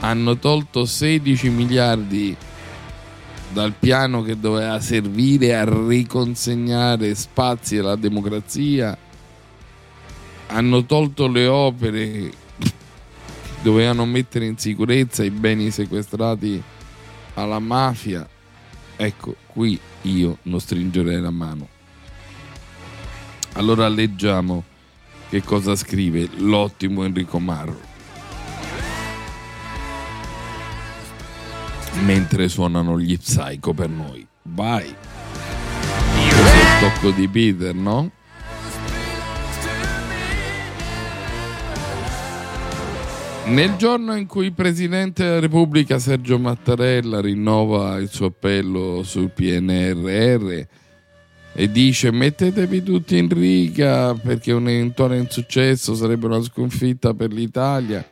hanno 0.00 0.36
tolto 0.36 0.84
16 0.84 1.48
miliardi 1.48 2.36
dal 3.50 3.72
piano 3.78 4.20
che 4.20 4.38
doveva 4.38 4.78
servire 4.78 5.56
a 5.56 5.64
riconsegnare 5.64 7.14
spazi 7.14 7.78
alla 7.78 7.96
democrazia, 7.96 8.96
hanno 10.48 10.84
tolto 10.84 11.28
le 11.28 11.46
opere 11.46 12.30
dovevano 13.62 14.04
mettere 14.04 14.46
in 14.46 14.56
sicurezza 14.56 15.24
i 15.24 15.30
beni 15.30 15.70
sequestrati 15.70 16.62
alla 17.34 17.58
mafia. 17.58 18.28
Ecco, 18.96 19.36
qui 19.46 19.78
io 20.02 20.38
non 20.42 20.60
stringerei 20.60 21.20
la 21.20 21.30
mano. 21.30 21.68
Allora 23.54 23.88
leggiamo 23.88 24.64
che 25.28 25.42
cosa 25.42 25.76
scrive 25.76 26.28
l'ottimo 26.36 27.04
Enrico 27.04 27.38
Marro. 27.38 27.86
Mentre 32.04 32.48
suonano 32.48 32.98
gli 32.98 33.18
Psycho 33.18 33.72
per 33.72 33.88
noi. 33.88 34.26
Vai! 34.42 34.94
Questo 36.28 36.46
è 36.46 36.60
il 36.60 36.92
tocco 36.92 37.10
di 37.10 37.28
Peter, 37.28 37.74
no? 37.74 38.10
Nel 43.48 43.76
giorno 43.76 44.14
in 44.14 44.26
cui 44.26 44.46
il 44.46 44.52
Presidente 44.52 45.24
della 45.24 45.40
Repubblica 45.40 45.98
Sergio 45.98 46.38
Mattarella 46.38 47.20
rinnova 47.20 47.96
il 47.96 48.10
suo 48.10 48.26
appello 48.26 49.02
sul 49.02 49.30
PNRR 49.30 50.60
e 51.54 51.70
dice 51.70 52.12
mettetevi 52.12 52.82
tutti 52.82 53.16
in 53.16 53.28
riga 53.28 54.14
perché 54.14 54.52
un 54.52 54.68
eventuale 54.68 55.16
insuccesso 55.16 55.94
sarebbe 55.94 56.26
una 56.26 56.42
sconfitta 56.42 57.14
per 57.14 57.32
l'Italia, 57.32 58.06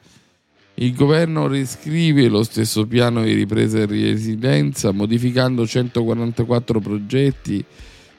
il 0.74 0.94
governo 0.94 1.46
riscrive 1.46 2.28
lo 2.28 2.42
stesso 2.42 2.86
piano 2.86 3.22
di 3.22 3.34
ripresa 3.34 3.78
e 3.78 3.86
resilienza 3.86 4.90
modificando 4.90 5.66
144 5.66 6.80
progetti 6.80 7.62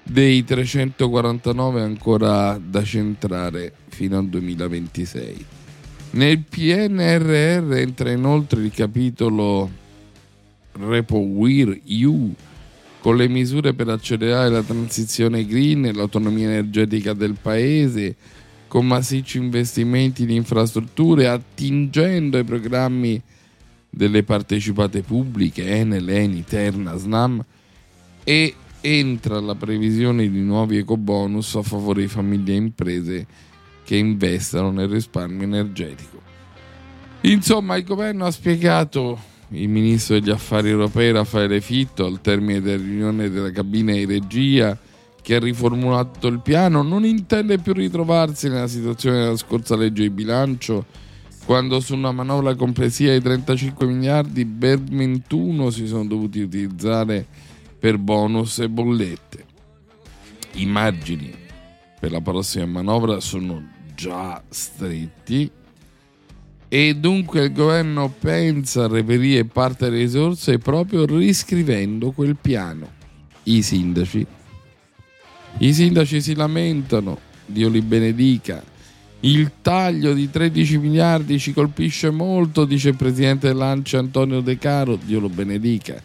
dei 0.03 0.43
349 0.43 1.82
ancora 1.82 2.60
da 2.63 2.84
centrare 2.84 3.73
fino 3.89 4.19
al 4.19 4.27
2026. 4.27 5.45
Nel 6.17 6.39
PNRR 6.39 7.75
entra 7.75 8.10
inoltre 8.10 8.63
il 8.63 8.71
capitolo 8.71 9.69
RepoWeR 10.71 11.80
EU 11.86 12.34
con 13.01 13.17
le 13.17 13.27
misure 13.27 13.75
per 13.75 13.89
accelerare 13.89 14.49
la 14.49 14.63
transizione 14.63 15.45
green 15.45 15.86
e 15.86 15.93
l'autonomia 15.93 16.47
energetica 16.49 17.13
del 17.13 17.36
paese, 17.39 18.15
con 18.67 18.88
massicci 18.88 19.38
investimenti 19.38 20.23
in 20.23 20.32
infrastrutture, 20.32 21.27
attingendo 21.27 22.38
ai 22.38 22.43
programmi 22.43 23.21
delle 23.88 24.23
partecipate 24.23 25.03
pubbliche, 25.03 25.69
Enel, 25.69 26.10
Eni, 26.10 26.43
Terna, 26.43 26.97
Snam, 26.97 27.45
e 28.23 28.56
entra 28.82 29.39
la 29.39 29.53
previsione 29.53 30.27
di 30.27 30.41
nuovi 30.41 30.77
ecobonus 30.77 31.53
a 31.58 31.62
favore 31.62 32.01
di 32.01 32.08
famiglie 32.08 32.53
e 32.53 32.56
imprese 32.56 33.27
che 33.88 33.95
investano 33.95 34.69
nel 34.69 34.89
risparmio 34.89 35.43
energetico. 35.43 36.21
Insomma, 37.21 37.78
il 37.78 37.86
governo 37.86 38.26
ha 38.26 38.32
spiegato, 38.32 39.17
il 39.52 39.69
ministro 39.69 40.19
degli 40.19 40.30
affari 40.30 40.67
europei 40.67 41.13
Raffaele 41.13 41.62
Fitto, 41.62 42.06
al 42.06 42.19
termine 42.19 42.60
della 42.60 42.84
riunione 42.84 43.30
della 43.30 43.50
cabina 43.50 43.93
di 43.93 44.04
regia, 44.04 44.78
che 45.21 45.36
ha 45.36 45.39
riformulato 45.39 46.28
il 46.28 46.41
piano, 46.41 46.82
non 46.82 47.06
intende 47.06 47.60
più 47.60 47.71
ritrovarsi 47.71 48.50
nella 48.50 48.67
situazione 48.67 49.19
della 49.19 49.38
scorsa 49.38 49.78
legge 49.78 50.02
di 50.02 50.10
bilancio, 50.10 50.86
quando 51.45 51.80
su 51.80 51.95
una 51.95 52.12
manovra 52.12 52.56
complessiva 52.56 53.13
di 53.13 53.21
35 53.21 53.86
miliardi 53.86 54.43
ben 54.43 54.84
21 54.84 55.69
si 55.69 55.88
sono 55.88 56.04
dovuti 56.04 56.41
utilizzare 56.41 57.26
per 57.80 57.97
bonus 57.97 58.60
e 58.60 58.67
bollette. 58.67 59.45
I 60.56 60.65
margini 60.65 61.34
per 62.02 62.12
la 62.12 62.19
prossima 62.19 62.65
manovra 62.65 63.21
sono 63.21 63.76
già 63.97 64.39
stretti 64.47 65.49
e 66.69 66.95
dunque 66.95 67.45
il 67.45 67.51
governo 67.51 68.13
pensa 68.19 68.83
a 68.83 68.88
reperire 68.88 69.43
parte 69.45 69.86
delle 69.86 70.03
risorse 70.03 70.60
proprio 70.60 71.05
riscrivendo 71.05 72.12
quel 72.12 72.36
piano. 72.39 72.93
I 73.43 73.63
sindaci, 73.63 74.25
i 75.60 75.73
sindaci 75.73 76.21
si 76.21 76.36
lamentano, 76.36 77.17
Dio 77.45 77.69
li 77.69 77.81
benedica. 77.81 78.62
Il 79.21 79.53
taglio 79.63 80.13
di 80.13 80.29
13 80.29 80.77
miliardi 80.77 81.39
ci 81.39 81.51
colpisce 81.51 82.12
molto, 82.12 82.65
dice 82.65 82.89
il 82.89 82.95
presidente 82.95 83.47
dell'ANCI 83.47 83.95
Antonio 83.95 84.41
De 84.41 84.60
Caro, 84.60 84.95
Dio 84.95 85.19
lo 85.19 85.29
benedica. 85.29 85.99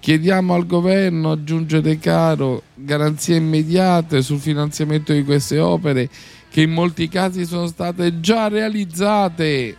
Chiediamo 0.00 0.54
al 0.54 0.66
governo, 0.66 1.32
aggiunge 1.32 1.80
De 1.80 1.98
Caro, 1.98 2.62
garanzie 2.74 3.36
immediate 3.36 4.22
sul 4.22 4.38
finanziamento 4.38 5.12
di 5.12 5.22
queste 5.22 5.58
opere 5.60 6.08
che 6.50 6.62
in 6.62 6.70
molti 6.70 7.08
casi 7.08 7.44
sono 7.44 7.66
state 7.66 8.20
già 8.20 8.48
realizzate. 8.48 9.76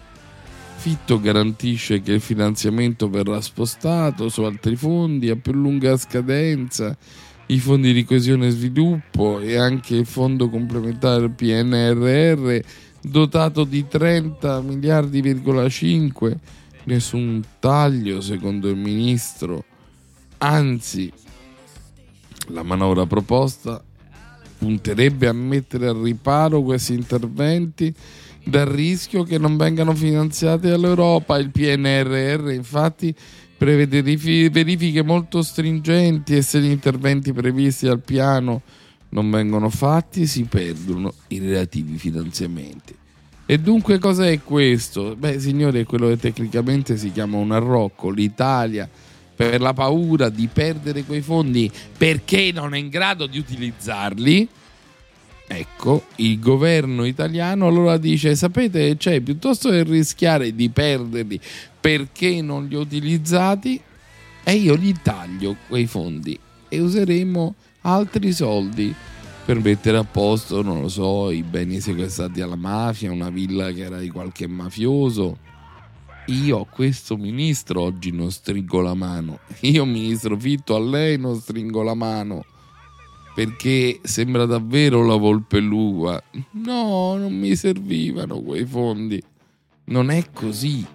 Fitto 0.76 1.20
garantisce 1.20 2.02
che 2.02 2.14
il 2.14 2.22
finanziamento 2.22 3.10
verrà 3.10 3.42
spostato 3.42 4.30
su 4.30 4.44
altri 4.44 4.76
fondi 4.76 5.30
a 5.30 5.36
più 5.36 5.52
lunga 5.52 5.98
scadenza, 5.98 6.96
i 7.48 7.60
fondi 7.60 7.92
di 7.92 8.06
coesione 8.06 8.48
e 8.48 8.52
sviluppo 8.52 9.40
e 9.40 9.58
anche 9.58 9.96
il 9.96 10.06
fondo 10.06 10.50
complementare 10.50 11.30
PNRR 11.30 12.60
dotato 13.02 13.64
di 13.64 13.88
30 13.88 14.62
miliardi,5. 14.62 16.38
Nessun 16.86 17.44
taglio 17.60 18.22
secondo 18.22 18.70
il 18.70 18.78
ministro, 18.78 19.66
anzi 20.38 21.12
la 22.48 22.64
manovra 22.64 23.06
proposta 23.06 23.84
punterebbe 24.60 25.28
a 25.28 25.34
mettere 25.34 25.88
al 25.88 25.96
riparo 25.96 26.62
questi 26.62 26.94
interventi 26.94 27.92
dal 28.44 28.66
rischio 28.66 29.24
che 29.24 29.38
non 29.38 29.58
vengano 29.58 29.96
finanziati 29.96 30.68
dall'Europa. 30.68 31.38
Il 31.38 31.50
PNRR 31.50 32.52
infatti 32.52 33.16
prevede 33.58 34.02
verifiche 34.02 35.02
molto 35.02 35.42
stringenti 35.42 36.36
e 36.36 36.42
se 36.42 36.60
gli 36.60 36.70
interventi 36.70 37.34
previsti 37.34 37.86
dal 37.86 38.02
piano 38.02 38.62
non 39.10 39.30
vengono 39.32 39.70
fatti 39.70 40.28
si 40.28 40.44
perdono 40.44 41.14
i 41.30 41.40
relativi 41.40 41.98
finanziamenti. 41.98 42.96
E 43.46 43.58
dunque 43.58 43.98
cos'è 43.98 44.42
questo? 44.44 45.16
Beh 45.16 45.40
signori 45.40 45.82
è 45.82 45.84
quello 45.86 46.08
che 46.10 46.18
tecnicamente 46.18 46.98
si 46.98 47.12
chiama 47.12 47.38
un 47.38 47.52
arrocco. 47.52 48.12
L'Italia 48.12 48.88
per 49.40 49.62
la 49.62 49.72
paura 49.72 50.28
di 50.28 50.50
perdere 50.52 51.06
quei 51.06 51.22
fondi 51.22 51.72
perché 51.98 52.52
non 52.54 52.74
è 52.74 52.78
in 52.78 52.90
grado 52.90 53.26
di 53.26 53.38
utilizzarli 53.38 54.50
Ecco, 55.52 56.04
il 56.18 56.40
governo 56.40 57.06
italiano 57.06 57.66
allora 57.66 57.98
dice, 57.98 58.36
sapete, 58.36 58.98
cioè, 59.00 59.20
piuttosto 59.20 59.72
che 59.72 59.82
rischiare 59.82 60.54
di 60.54 60.70
perderli 60.70 61.40
perché 61.80 62.40
non 62.44 62.68
li 62.68 62.76
ho 62.76 62.82
utilizzati, 62.82 63.82
e 64.44 64.54
io 64.54 64.76
gli 64.76 64.94
taglio 65.02 65.56
quei 65.68 65.88
fondi 65.88 66.38
e 66.68 66.80
useremo 66.80 67.56
altri 67.82 68.32
soldi 68.32 68.94
per 69.44 69.60
mettere 69.60 69.98
a 69.98 70.04
posto, 70.04 70.62
non 70.62 70.82
lo 70.82 70.88
so, 70.88 71.32
i 71.32 71.42
beni 71.42 71.80
sequestrati 71.80 72.42
alla 72.42 72.56
mafia, 72.56 73.12
una 73.12 73.32
villa 73.32 73.72
che 73.72 73.86
era 73.86 73.98
di 73.98 74.10
qualche 74.10 74.46
mafioso. 74.46 75.38
Io 76.30 76.62
a 76.62 76.66
questo 76.68 77.18
ministro 77.18 77.82
oggi 77.82 78.12
non 78.12 78.30
stringo 78.32 78.82
la 78.82 78.94
mano. 78.94 79.40
Io, 79.62 79.84
ministro 79.86 80.38
Fitto, 80.38 80.76
a 80.76 80.80
lei 80.80 81.18
non 81.18 81.40
stringo 81.40 81.82
la 81.82 81.96
mano 81.96 82.46
perché 83.34 84.00
sembra 84.04 84.46
davvero 84.46 85.06
la 85.06 85.16
volpe 85.16 85.60
l'uva. 85.60 86.22
No, 86.52 87.16
non 87.16 87.34
mi 87.34 87.56
servivano 87.56 88.42
quei 88.42 88.66
fondi. 88.66 89.22
Non 89.86 90.12
è 90.12 90.30
così. 90.32 90.86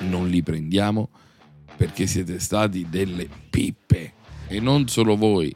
Non 0.00 0.28
li 0.28 0.42
prendiamo 0.42 1.08
perché 1.76 2.06
siete 2.06 2.38
stati 2.38 2.86
delle 2.90 3.28
pippe. 3.48 4.12
E 4.48 4.60
non 4.60 4.88
solo 4.88 5.16
voi, 5.16 5.54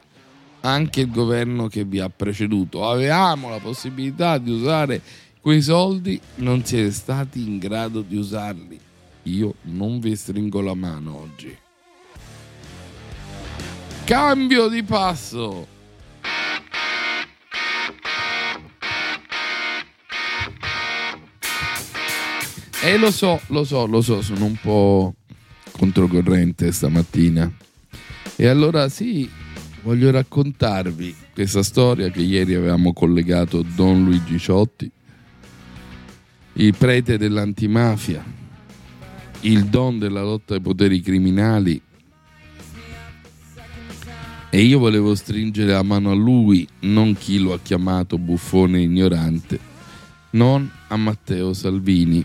anche 0.61 1.01
il 1.01 1.11
governo 1.11 1.67
che 1.67 1.83
vi 1.83 1.99
ha 1.99 2.09
preceduto. 2.09 2.87
Avevamo 2.87 3.49
la 3.49 3.59
possibilità 3.59 4.37
di 4.37 4.51
usare 4.51 5.01
quei 5.41 5.61
soldi, 5.61 6.21
non 6.35 6.63
siete 6.63 6.91
stati 6.91 7.41
in 7.41 7.57
grado 7.57 8.01
di 8.01 8.15
usarli. 8.15 8.79
Io 9.23 9.55
non 9.63 9.99
vi 9.99 10.15
stringo 10.15 10.61
la 10.61 10.75
mano 10.75 11.17
oggi. 11.17 11.55
Cambio 14.05 14.67
di 14.67 14.83
passo. 14.83 15.67
E 22.83 22.97
lo 22.97 23.11
so, 23.11 23.39
lo 23.47 23.63
so, 23.63 23.85
lo 23.85 24.01
so, 24.01 24.21
sono 24.21 24.45
un 24.45 24.57
po' 24.59 25.13
controcorrente 25.71 26.71
stamattina. 26.71 27.51
E 28.35 28.47
allora 28.47 28.89
sì, 28.89 29.29
voglio 29.83 30.09
raccontarvi 30.09 31.15
questa 31.33 31.61
storia 31.61 32.09
che 32.09 32.21
ieri 32.21 32.55
avevamo 32.55 32.91
collegato 32.91 33.61
Don 33.61 34.03
Luigi 34.03 34.39
Ciotti, 34.39 34.91
il 36.53 36.75
prete 36.75 37.17
dell'antimafia, 37.17 38.23
il 39.41 39.65
don 39.65 39.97
della 39.97 40.21
lotta 40.21 40.53
ai 40.55 40.61
poteri 40.61 41.01
criminali 41.01 41.81
e 44.53 44.61
io 44.61 44.79
volevo 44.79 45.15
stringere 45.15 45.71
la 45.71 45.81
mano 45.81 46.11
a 46.11 46.13
lui, 46.13 46.67
non 46.81 47.13
chi 47.13 47.39
lo 47.39 47.53
ha 47.53 47.59
chiamato 47.59 48.17
buffone 48.17 48.81
ignorante, 48.81 49.57
non 50.31 50.69
a 50.89 50.97
Matteo 50.97 51.53
Salvini. 51.53 52.23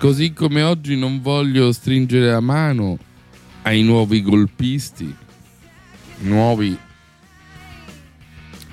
Così 0.00 0.32
come 0.32 0.62
oggi 0.62 0.96
non 0.96 1.20
voglio 1.20 1.70
stringere 1.70 2.30
la 2.32 2.40
mano 2.40 2.98
ai 3.62 3.82
nuovi 3.82 4.20
golpisti, 4.20 5.14
nuovi 6.22 6.76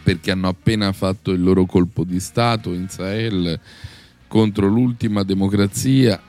perché 0.02 0.32
hanno 0.32 0.48
appena 0.48 0.92
fatto 0.94 1.32
il 1.32 1.44
loro 1.44 1.66
colpo 1.66 2.04
di 2.04 2.20
Stato 2.20 2.74
in 2.74 2.90
Sahel 2.90 3.60
contro 4.28 4.68
l'ultima 4.68 5.24
democrazia, 5.24 6.22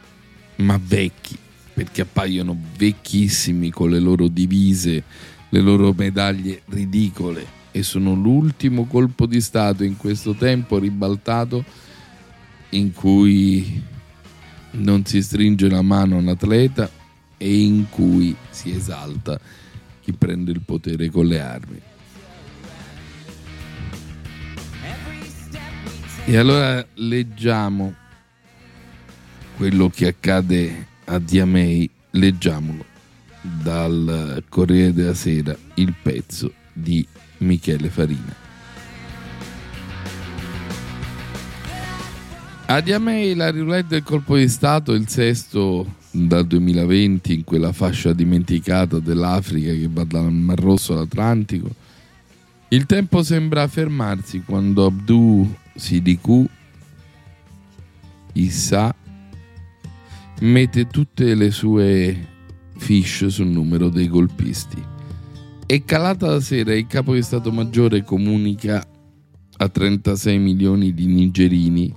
ma 0.56 0.80
vecchi, 0.82 1.36
perché 1.74 2.02
appaiono 2.02 2.56
vecchissimi 2.76 3.70
con 3.70 3.90
le 3.90 3.98
loro 3.98 4.28
divise 4.28 5.04
le 5.50 5.60
loro 5.60 5.94
medaglie 5.96 6.62
ridicole 6.66 7.56
e 7.70 7.82
sono 7.82 8.14
l'ultimo 8.14 8.84
colpo 8.84 9.26
di 9.26 9.40
Stato 9.40 9.84
in 9.84 9.96
questo 9.96 10.34
tempo 10.34 10.78
ribaltato 10.78 11.64
in 12.70 12.92
cui 12.92 13.82
non 14.72 15.04
si 15.04 15.22
stringe 15.22 15.68
la 15.68 15.82
mano 15.82 16.16
a 16.16 16.18
un 16.18 16.28
atleta 16.28 16.90
e 17.36 17.60
in 17.60 17.88
cui 17.88 18.34
si 18.50 18.70
esalta 18.70 19.40
chi 20.02 20.12
prende 20.12 20.50
il 20.50 20.60
potere 20.60 21.08
con 21.08 21.26
le 21.26 21.40
armi. 21.40 21.80
E 26.28 26.36
allora 26.36 26.86
leggiamo 26.96 27.94
quello 29.56 29.88
che 29.88 30.08
accade 30.08 30.86
a 31.06 31.18
Diamei, 31.18 31.88
leggiamolo 32.10 32.84
dal 33.40 34.44
Corriere 34.46 34.92
della 34.92 35.14
Sera 35.14 35.56
il 35.76 35.94
pezzo 36.02 36.52
di 36.70 37.04
Michele 37.38 37.88
Farina. 37.88 38.34
A 42.66 42.80
Diamei 42.82 43.34
la 43.34 43.50
roulette 43.50 43.86
del 43.94 44.02
colpo 44.02 44.36
di 44.36 44.50
Stato, 44.50 44.92
il 44.92 45.08
sesto 45.08 45.94
dal 46.10 46.46
2020 46.46 47.32
in 47.32 47.44
quella 47.44 47.72
fascia 47.72 48.12
dimenticata 48.12 48.98
dell'Africa 48.98 49.72
che 49.72 49.88
va 49.90 50.04
dal 50.04 50.30
Mar 50.30 50.58
Rosso 50.58 50.92
all'Atlantico. 50.92 51.86
Il 52.70 52.84
tempo 52.84 53.22
sembra 53.22 53.66
fermarsi 53.66 54.42
quando 54.42 54.84
Abdou 54.84 55.50
Sidikou 55.74 56.46
Issa 58.34 58.94
mette 60.40 60.86
tutte 60.86 61.34
le 61.34 61.50
sue 61.50 62.28
fish 62.76 63.26
sul 63.28 63.46
numero 63.46 63.88
dei 63.88 64.06
golpisti. 64.06 64.82
E 65.66 65.84
calata 65.84 66.26
la 66.26 66.40
sera 66.40 66.74
il 66.74 66.86
capo 66.86 67.14
di 67.14 67.22
Stato 67.22 67.50
Maggiore 67.50 68.04
comunica 68.04 68.86
a 69.56 69.68
36 69.68 70.38
milioni 70.38 70.92
di 70.92 71.06
nigerini 71.06 71.94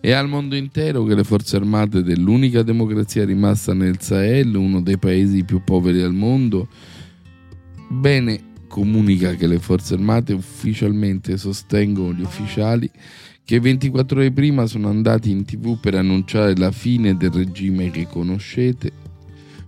e 0.00 0.12
al 0.12 0.28
mondo 0.28 0.54
intero 0.54 1.02
che 1.02 1.16
le 1.16 1.24
forze 1.24 1.56
armate 1.56 2.04
dell'unica 2.04 2.62
democrazia 2.62 3.24
rimasta 3.24 3.74
nel 3.74 4.00
Sahel, 4.00 4.54
uno 4.54 4.80
dei 4.80 4.98
paesi 4.98 5.44
più 5.44 5.62
poveri 5.64 6.02
al 6.02 6.14
mondo, 6.14 6.68
bene, 7.88 8.52
comunica 8.74 9.36
che 9.36 9.46
le 9.46 9.60
forze 9.60 9.94
armate 9.94 10.32
ufficialmente 10.32 11.36
sostengono 11.36 12.12
gli 12.12 12.22
ufficiali 12.22 12.90
che 13.44 13.60
24 13.60 14.18
ore 14.18 14.32
prima 14.32 14.66
sono 14.66 14.88
andati 14.88 15.30
in 15.30 15.44
tv 15.44 15.78
per 15.78 15.94
annunciare 15.94 16.56
la 16.56 16.72
fine 16.72 17.16
del 17.16 17.30
regime 17.30 17.92
che 17.92 18.08
conoscete, 18.10 18.90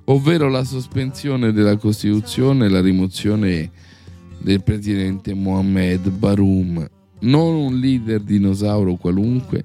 ovvero 0.06 0.48
la 0.48 0.64
sospensione 0.64 1.52
della 1.52 1.76
Costituzione 1.76 2.66
e 2.66 2.68
la 2.68 2.80
rimozione 2.80 3.70
del 4.40 4.64
presidente 4.64 5.34
Mohamed 5.34 6.10
Baroum, 6.10 6.84
non 7.20 7.54
un 7.54 7.78
leader 7.78 8.18
dinosauro 8.18 8.96
qualunque, 8.96 9.62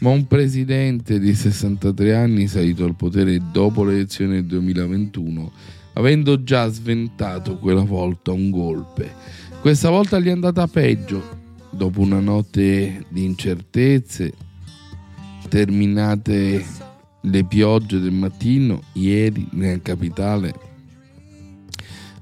ma 0.00 0.10
un 0.10 0.26
presidente 0.26 1.20
di 1.20 1.32
63 1.32 2.12
anni 2.12 2.48
salito 2.48 2.84
al 2.84 2.96
potere 2.96 3.40
dopo 3.52 3.84
le 3.84 3.92
elezioni 3.92 4.32
del 4.32 4.46
2021, 4.46 5.52
avendo 5.94 6.42
già 6.44 6.68
sventato 6.68 7.56
quella 7.58 7.82
volta 7.82 8.32
un 8.32 8.50
golpe. 8.50 9.12
Questa 9.60 9.90
volta 9.90 10.18
gli 10.18 10.28
è 10.28 10.32
andata 10.32 10.66
peggio, 10.66 11.22
dopo 11.70 12.00
una 12.00 12.20
notte 12.20 13.04
di 13.08 13.24
incertezze, 13.24 14.32
terminate 15.48 16.64
le 17.20 17.44
piogge 17.44 17.98
del 17.98 18.12
mattino, 18.12 18.82
ieri 18.92 19.48
nella 19.52 19.80
capitale 19.80 20.72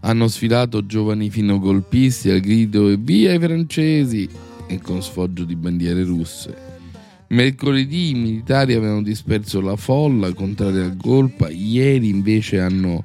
hanno 0.05 0.29
sfilato 0.29 0.85
giovani 0.87 1.31
finogolpisti 1.31 2.31
al 2.31 2.41
grido 2.41 2.89
e 2.89 2.97
via 2.97 3.33
i 3.33 3.39
francesi 3.39 4.29
e 4.67 4.81
con 4.81 5.03
sfoggio 5.03 5.45
di 5.45 5.55
bandiere 5.55 6.03
russe. 6.03 6.71
Mercoledì 7.29 8.11
i 8.11 8.15
militari 8.15 8.75
avevano 8.75 9.03
disperso 9.03 9.61
la 9.61 9.77
folla 9.77 10.33
contraria 10.35 10.85
al 10.85 10.97
golpe, 10.97 11.51
ieri 11.51 12.09
invece 12.09 12.61
hanno 12.61 13.03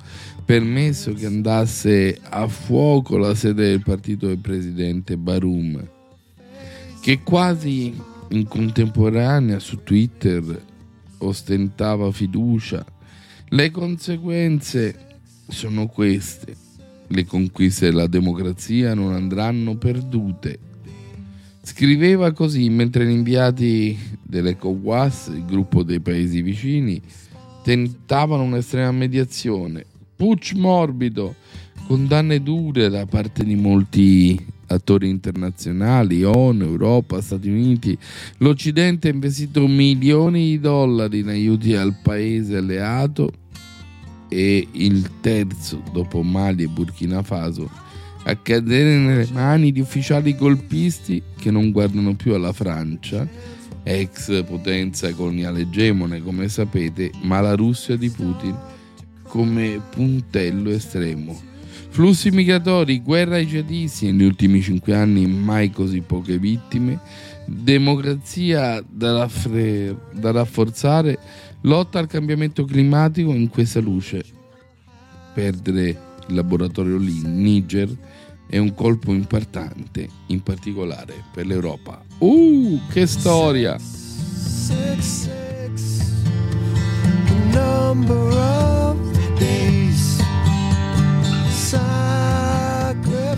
permesso 0.47 1.11
che 1.11 1.25
andasse 1.25 2.17
a 2.23 2.47
fuoco 2.47 3.17
la 3.17 3.35
sede 3.35 3.67
del 3.67 3.83
partito 3.83 4.27
del 4.27 4.37
presidente 4.37 5.17
Barum, 5.17 5.85
che 7.01 7.19
quasi 7.21 7.93
in 8.29 8.47
contemporanea 8.47 9.59
su 9.59 9.83
Twitter 9.83 10.63
ostentava 11.17 12.09
fiducia. 12.13 12.85
Le 13.49 13.71
conseguenze 13.71 15.17
sono 15.49 15.87
queste. 15.87 16.55
Le 17.07 17.25
conquiste 17.25 17.87
della 17.87 18.07
democrazia 18.07 18.93
non 18.93 19.11
andranno 19.11 19.75
perdute. 19.75 20.59
Scriveva 21.61 22.31
così 22.31 22.69
mentre 22.69 23.05
gli 23.05 23.11
inviati 23.11 23.99
dell'ECOWAS, 24.23 25.27
il 25.27 25.43
gruppo 25.43 25.83
dei 25.83 25.99
paesi 25.99 26.41
vicini, 26.41 27.01
tentavano 27.63 28.43
un'estrema 28.43 28.93
mediazione. 28.93 29.95
Pucci 30.17 30.55
morbido, 30.55 31.35
condanne 31.85 32.41
dure 32.41 32.89
da 32.89 33.05
parte 33.05 33.43
di 33.43 33.53
molti 33.53 34.43
attori 34.65 35.09
internazionali, 35.09 36.23
ONU, 36.23 36.63
Europa, 36.63 37.21
Stati 37.21 37.47
Uniti. 37.49 37.95
L'Occidente 38.37 39.09
ha 39.09 39.13
investito 39.13 39.67
milioni 39.67 40.49
di 40.49 40.59
dollari 40.59 41.19
in 41.19 41.27
aiuti 41.27 41.75
al 41.75 41.93
paese 42.01 42.57
alleato 42.57 43.31
e 44.27 44.67
il 44.71 45.07
terzo, 45.21 45.83
dopo 45.93 46.23
Mali 46.23 46.63
e 46.63 46.67
Burkina 46.67 47.21
Faso, 47.21 47.69
a 48.23 48.35
cadere 48.37 48.97
nelle 48.97 49.27
mani 49.31 49.71
di 49.71 49.79
ufficiali 49.79 50.35
golpisti 50.35 51.21
che 51.37 51.51
non 51.51 51.69
guardano 51.69 52.15
più 52.15 52.33
alla 52.33 52.53
Francia, 52.53 53.25
ex 53.83 54.43
potenza 54.45 55.13
coloniale 55.13 55.61
egemone 55.61 56.23
come 56.23 56.49
sapete, 56.49 57.11
ma 57.21 57.37
alla 57.37 57.53
Russia 57.53 57.95
di 57.95 58.09
Putin 58.09 58.55
come 59.27 59.81
puntello 59.89 60.69
estremo. 60.69 61.39
Flussi 61.89 62.29
migratori, 62.29 63.01
guerra 63.01 63.35
ai 63.35 63.47
jihadisti 63.47 64.11
negli 64.11 64.25
ultimi 64.25 64.61
cinque 64.61 64.93
anni, 64.95 65.25
mai 65.25 65.71
così 65.71 66.01
poche 66.01 66.37
vittime, 66.37 66.99
democrazia 67.45 68.83
da, 68.87 69.17
raffre- 69.17 69.95
da 70.13 70.31
rafforzare, 70.31 71.17
lotta 71.61 71.99
al 71.99 72.07
cambiamento 72.07 72.65
climatico 72.65 73.33
in 73.33 73.49
questa 73.49 73.79
luce. 73.79 74.23
Perdere 75.33 75.87
il 76.27 76.35
laboratorio 76.35 76.97
lì, 76.97 77.21
Niger, 77.23 77.89
è 78.47 78.57
un 78.57 78.73
colpo 78.73 79.11
importante, 79.11 80.07
in 80.27 80.41
particolare 80.41 81.23
per 81.33 81.45
l'Europa. 81.45 82.03
Uh, 82.19 82.79
che 82.91 83.05
storia! 83.05 83.77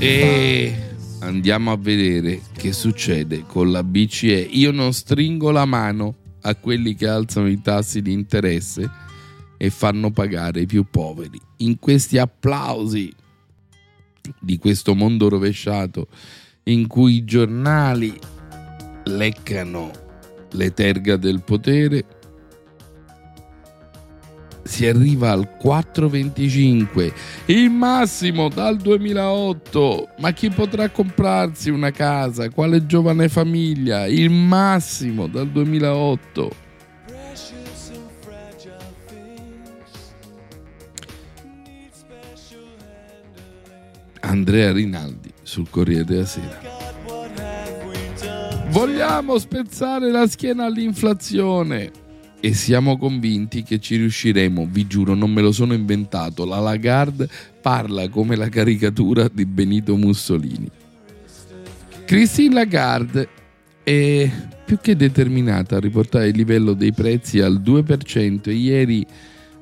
E 0.01 0.73
andiamo 1.19 1.73
a 1.73 1.77
vedere 1.77 2.39
che 2.53 2.71
succede 2.71 3.43
con 3.45 3.69
la 3.69 3.83
BCE. 3.83 4.47
Io 4.51 4.71
non 4.71 4.93
stringo 4.93 5.51
la 5.51 5.65
mano 5.65 6.15
a 6.43 6.55
quelli 6.55 6.95
che 6.95 7.05
alzano 7.05 7.49
i 7.49 7.59
tassi 7.61 8.01
di 8.01 8.13
interesse 8.13 8.89
e 9.57 9.69
fanno 9.69 10.09
pagare 10.11 10.61
i 10.61 10.65
più 10.65 10.85
poveri. 10.89 11.37
In 11.57 11.79
questi 11.79 12.17
applausi 12.17 13.13
di 14.39 14.57
questo 14.57 14.95
mondo 14.95 15.27
rovesciato 15.27 16.07
in 16.63 16.87
cui 16.87 17.15
i 17.15 17.25
giornali 17.25 18.17
leccano 19.03 19.91
le 20.51 20.73
terga 20.73 21.17
del 21.17 21.41
potere, 21.41 22.05
si 24.69 24.85
arriva 24.85 25.31
al 25.31 25.49
4,25, 25.59 27.11
il 27.47 27.71
massimo 27.71 28.49
dal 28.49 28.77
2008. 28.77 30.09
Ma 30.19 30.31
chi 30.31 30.51
potrà 30.51 30.89
comprarsi 30.89 31.71
una 31.71 31.89
casa? 31.89 32.49
Quale 32.49 32.85
giovane 32.85 33.29
famiglia? 33.29 34.05
Il 34.05 34.29
massimo 34.29 35.25
dal 35.25 35.49
2008. 35.49 36.51
Andrea 44.21 44.71
Rinaldi 44.71 45.31
sul 45.41 45.67
Corriere 45.71 46.03
della 46.03 46.25
Sera. 46.25 46.61
Vogliamo 48.67 49.39
spezzare 49.39 50.11
la 50.11 50.27
schiena 50.27 50.65
all'inflazione 50.65 51.98
e 52.41 52.53
siamo 52.53 52.97
convinti 52.97 53.63
che 53.63 53.79
ci 53.79 53.97
riusciremo, 53.97 54.67
vi 54.69 54.87
giuro, 54.87 55.13
non 55.13 55.31
me 55.31 55.41
lo 55.41 55.51
sono 55.51 55.73
inventato. 55.73 56.45
La 56.45 56.59
Lagarde 56.59 57.27
parla 57.61 58.07
come 58.09 58.35
la 58.35 58.49
caricatura 58.49 59.29
di 59.31 59.45
Benito 59.45 59.95
Mussolini. 59.95 60.69
Christine 62.05 62.53
Lagarde 62.53 63.27
è 63.83 64.29
più 64.65 64.77
che 64.81 64.95
determinata 64.95 65.77
a 65.77 65.79
riportare 65.79 66.29
il 66.29 66.35
livello 66.35 66.73
dei 66.73 66.93
prezzi 66.93 67.39
al 67.39 67.61
2% 67.61 68.49
e 68.49 68.53
ieri 68.53 69.05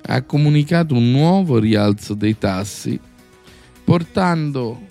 ha 0.09 0.21
comunicato 0.21 0.95
un 0.95 1.11
nuovo 1.11 1.59
rialzo 1.59 2.13
dei 2.13 2.37
tassi 2.37 2.99
portando 3.83 4.86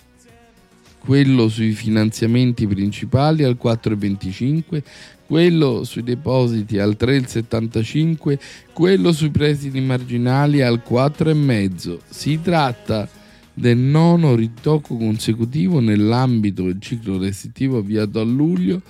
quello 1.07 1.47
sui 1.47 1.71
finanziamenti 1.71 2.67
principali 2.67 3.43
al 3.43 3.57
4,25, 3.57 4.83
quello 5.25 5.85
sui 5.85 6.03
depositi 6.03 6.79
al 6.79 6.97
3,75, 6.99 8.37
quello 8.73 9.13
sui 9.13 9.29
prestiti 9.29 9.79
marginali 9.79 10.61
al 10.61 10.83
4,5. 10.85 11.99
Si 12.09 12.41
tratta 12.41 13.07
del 13.53 13.77
nono 13.77 14.35
ritocco 14.35 14.97
consecutivo 14.97 15.79
nell'ambito 15.79 16.63
del 16.63 16.81
ciclo 16.81 17.17
restrittivo 17.17 17.77
avviato 17.77 18.19
a 18.19 18.23
luglio 18.23 18.81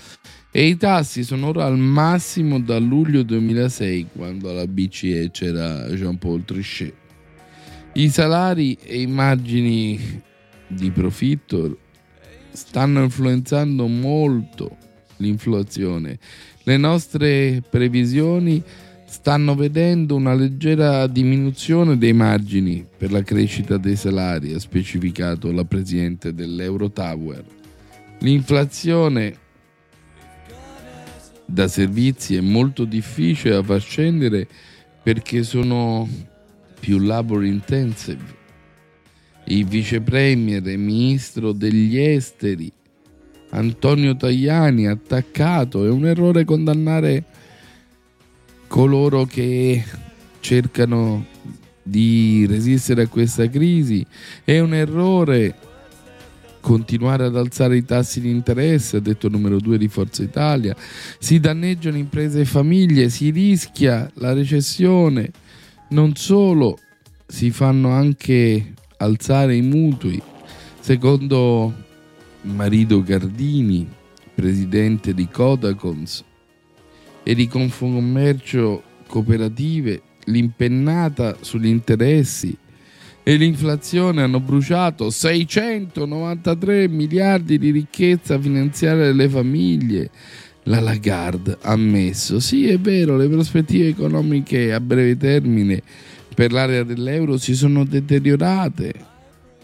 e 0.49 0.65
i 0.65 0.75
tassi 0.75 1.23
sono 1.23 1.49
ora 1.49 1.65
al 1.65 1.77
massimo 1.77 2.59
da 2.59 2.79
luglio 2.79 3.21
2006 3.21 4.07
quando 4.15 4.49
alla 4.49 4.65
BCE 4.65 5.29
c'era 5.31 5.85
Jean-Paul 5.93 6.43
Trichet. 6.45 6.93
I 7.93 8.09
salari 8.09 8.75
e 8.81 9.01
i 9.01 9.07
margini 9.07 10.23
di 10.67 10.89
profitto 10.89 11.77
stanno 12.57 13.03
influenzando 13.03 13.85
molto 13.85 14.77
l'inflazione. 15.17 16.17
Le 16.63 16.75
nostre 16.75 17.61
previsioni 17.69 18.61
stanno 19.05 19.53
vedendo 19.53 20.15
una 20.15 20.33
leggera 20.33 21.05
diminuzione 21.05 21.99
dei 21.99 22.13
margini 22.13 22.83
per 22.97 23.11
la 23.11 23.21
crescita 23.21 23.77
dei 23.77 23.95
salari, 23.95 24.53
ha 24.53 24.59
specificato 24.59 25.51
la 25.51 25.65
presidente 25.65 26.33
dell'Eurotower. 26.33 27.45
L'inflazione 28.21 29.37
da 31.45 31.67
servizi 31.67 32.35
è 32.35 32.41
molto 32.41 32.85
difficile 32.85 33.53
da 33.53 33.63
far 33.63 33.81
scendere 33.81 34.47
perché 35.03 35.43
sono 35.43 36.09
più 36.79 36.97
labor 36.97 37.45
intensive. 37.45 38.36
Il 39.49 39.65
vice 39.65 40.01
premier 40.01 40.67
e 40.67 40.75
ministro 40.75 41.53
degli 41.53 41.97
esteri 41.97 42.69
Antonio 43.51 44.15
Tajani 44.17 44.87
attaccato. 44.87 45.85
È 45.85 45.89
un 45.89 46.05
errore 46.05 46.43
condannare 46.43 47.23
coloro 48.67 49.25
che 49.25 49.83
cercano 50.41 51.25
di 51.81 52.45
resistere 52.45 53.03
a 53.03 53.07
questa 53.07 53.49
crisi. 53.49 54.05
È 54.43 54.59
un 54.59 54.73
errore 54.73 55.55
continuare 56.59 57.23
ad 57.23 57.37
alzare 57.37 57.77
i 57.77 57.85
tassi 57.85 58.19
di 58.19 58.29
interesse, 58.29 58.97
ha 58.97 58.99
detto 58.99 59.29
numero 59.29 59.57
2 59.57 59.77
di 59.77 59.87
Forza 59.87 60.21
Italia, 60.21 60.75
si 61.17 61.39
danneggiano 61.39 61.95
imprese 61.95 62.41
e 62.41 62.45
famiglie, 62.45 63.07
si 63.07 63.29
rischia 63.29 64.11
la 64.15 64.33
recessione, 64.33 65.31
non 65.91 66.13
solo, 66.17 66.77
si 67.25 67.51
fanno 67.51 67.91
anche 67.91 68.73
alzare 68.97 69.55
i 69.55 69.61
mutui. 69.61 70.21
Secondo 70.79 71.73
Marito 72.41 73.03
Gardini, 73.03 73.87
presidente 74.33 75.13
di 75.13 75.27
Codacons 75.27 76.23
e 77.23 77.35
di 77.35 77.47
Confcommercio 77.47 78.83
Cooperative, 79.07 80.01
l'impennata 80.25 81.37
sugli 81.41 81.67
interessi 81.67 82.55
e 83.23 83.35
l'inflazione 83.35 84.21
hanno 84.21 84.39
bruciato 84.39 85.09
693 85.09 86.87
miliardi 86.87 87.57
di 87.57 87.71
ricchezza 87.71 88.39
finanziaria 88.39 89.03
delle 89.03 89.27
famiglie. 89.27 90.09
La 90.63 90.79
Lagarde 90.79 91.57
ha 91.61 91.71
ammesso, 91.71 92.39
sì 92.39 92.69
è 92.69 92.77
vero, 92.77 93.17
le 93.17 93.27
prospettive 93.27 93.87
economiche 93.87 94.73
a 94.73 94.79
breve 94.79 95.17
termine 95.17 95.81
per 96.37 96.51
l'area 96.51 96.83
dell'euro 96.83 97.35
si 97.37 97.55
sono 97.55 97.83
deteriorate 97.83 98.93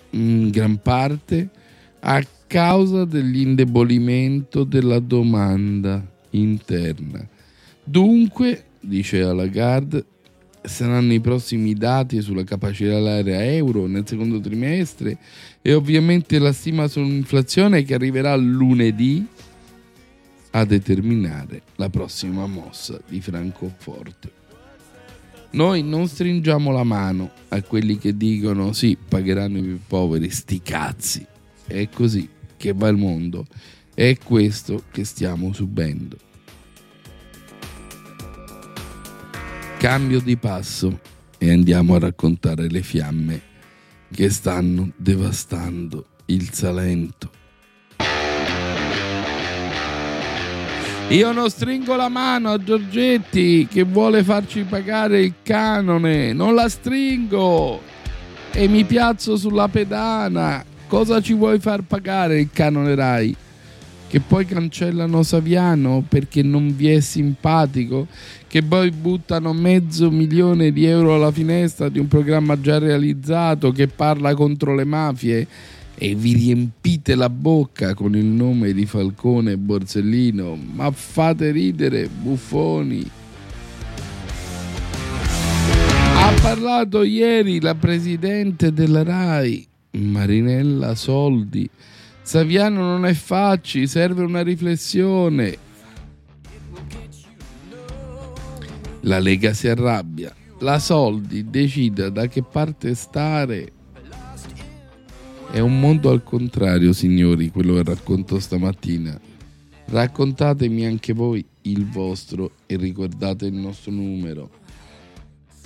in 0.09 0.49
gran 0.49 0.81
parte 0.81 1.47
a 1.99 2.25
causa 2.47 3.05
dell'indebolimento 3.05 4.63
della 4.63 4.97
domanda 4.97 6.03
interna. 6.31 7.27
Dunque, 7.83 8.63
dice 8.79 9.19
la 9.19 9.33
Lagarde, 9.33 10.03
saranno 10.63 11.13
i 11.13 11.19
prossimi 11.19 11.75
dati 11.75 12.19
sulla 12.21 12.43
capacità 12.43 12.93
dell'area 12.93 13.45
euro 13.53 13.85
nel 13.85 14.07
secondo 14.07 14.39
trimestre 14.39 15.19
e 15.61 15.75
ovviamente 15.75 16.39
la 16.39 16.51
stima 16.51 16.87
sull'inflazione 16.87 17.83
che 17.83 17.93
arriverà 17.93 18.35
lunedì 18.35 19.23
a 20.49 20.65
determinare 20.65 21.61
la 21.75 21.89
prossima 21.89 22.47
mossa 22.47 22.99
di 23.07 23.21
Francoforte. 23.21 24.41
Noi 25.53 25.83
non 25.83 26.07
stringiamo 26.07 26.71
la 26.71 26.83
mano 26.83 27.29
a 27.49 27.61
quelli 27.61 27.99
che 27.99 28.17
dicono 28.17 28.73
sì, 28.73 28.97
pagheranno 28.97 29.59
i 29.59 29.61
più 29.61 29.79
poveri, 29.85 30.27
sti 30.31 30.61
cazzi. 30.63 31.23
È 31.67 31.89
così 31.89 32.27
che 32.57 32.73
va 32.73 32.87
il 32.87 32.97
mondo. 32.97 33.45
È 33.93 34.17
questo 34.17 34.85
che 34.89 35.03
stiamo 35.03 35.53
subendo. 35.53 36.17
Cambio 39.77 40.19
di 40.21 40.37
passo 40.37 40.99
e 41.37 41.51
andiamo 41.51 41.93
a 41.93 41.99
raccontare 41.99 42.67
le 42.67 42.81
fiamme 42.81 43.41
che 44.11 44.31
stanno 44.31 44.91
devastando 44.95 46.07
il 46.25 46.51
Salento. 46.51 47.42
Io 51.09 51.31
non 51.31 51.49
stringo 51.49 51.95
la 51.95 52.09
mano 52.09 52.51
a 52.51 52.57
Giorgetti 52.57 53.67
che 53.69 53.83
vuole 53.83 54.23
farci 54.23 54.63
pagare 54.63 55.21
il 55.21 55.33
canone, 55.43 56.33
non 56.33 56.55
la 56.55 56.67
stringo 56.67 57.81
e 58.51 58.67
mi 58.67 58.83
piazzo 58.83 59.35
sulla 59.35 59.67
pedana. 59.67 60.63
Cosa 60.87 61.21
ci 61.21 61.33
vuoi 61.33 61.59
far 61.59 61.81
pagare 61.81 62.39
il 62.39 62.49
canone 62.51 62.95
Rai? 62.95 63.35
Che 64.07 64.19
poi 64.19 64.45
cancellano 64.45 65.23
Saviano 65.23 66.03
perché 66.07 66.41
non 66.41 66.75
vi 66.75 66.89
è 66.89 66.99
simpatico? 66.99 68.07
Che 68.47 68.63
poi 68.63 68.89
buttano 68.89 69.53
mezzo 69.53 70.09
milione 70.09 70.71
di 70.71 70.85
euro 70.85 71.15
alla 71.15 71.31
finestra 71.31 71.89
di 71.89 71.99
un 71.99 72.07
programma 72.07 72.59
già 72.59 72.79
realizzato 72.79 73.71
che 73.71 73.87
parla 73.87 74.33
contro 74.33 74.73
le 74.73 74.83
mafie? 74.83 75.47
E 75.95 76.15
vi 76.15 76.33
riempite 76.33 77.15
la 77.15 77.29
bocca 77.29 77.93
con 77.93 78.15
il 78.15 78.25
nome 78.25 78.73
di 78.73 78.85
Falcone 78.85 79.51
e 79.51 79.57
Borsellino, 79.57 80.55
ma 80.55 80.91
fate 80.91 81.51
ridere, 81.51 82.07
buffoni. 82.07 83.09
Ha 86.15 86.33
parlato 86.41 87.03
ieri 87.03 87.59
la 87.59 87.75
presidente 87.75 88.73
della 88.73 89.03
RAI, 89.03 89.67
Marinella 89.91 90.95
Soldi. 90.95 91.69
Saviano 92.21 92.81
non 92.81 93.05
è 93.05 93.13
facci, 93.13 93.85
serve 93.87 94.23
una 94.23 94.41
riflessione. 94.41 95.57
La 99.01 99.19
Lega 99.19 99.53
si 99.53 99.67
arrabbia. 99.67 100.33
La 100.59 100.79
Soldi 100.79 101.49
decida 101.49 102.09
da 102.09 102.27
che 102.27 102.41
parte 102.41 102.95
stare 102.95 103.72
è 105.53 105.59
un 105.59 105.79
mondo 105.79 106.09
al 106.09 106.23
contrario, 106.23 106.93
signori, 106.93 107.51
quello 107.51 107.75
che 107.75 107.83
racconto 107.83 108.39
stamattina. 108.39 109.21
Raccontatemi 109.85 110.83
anche 110.83 111.13
voi 111.13 111.45
il 111.61 111.87
vostro 111.87 112.53
e 112.65 112.75
ricordate 112.75 113.45
il 113.45 113.53
nostro 113.53 113.91
numero. 113.91 114.49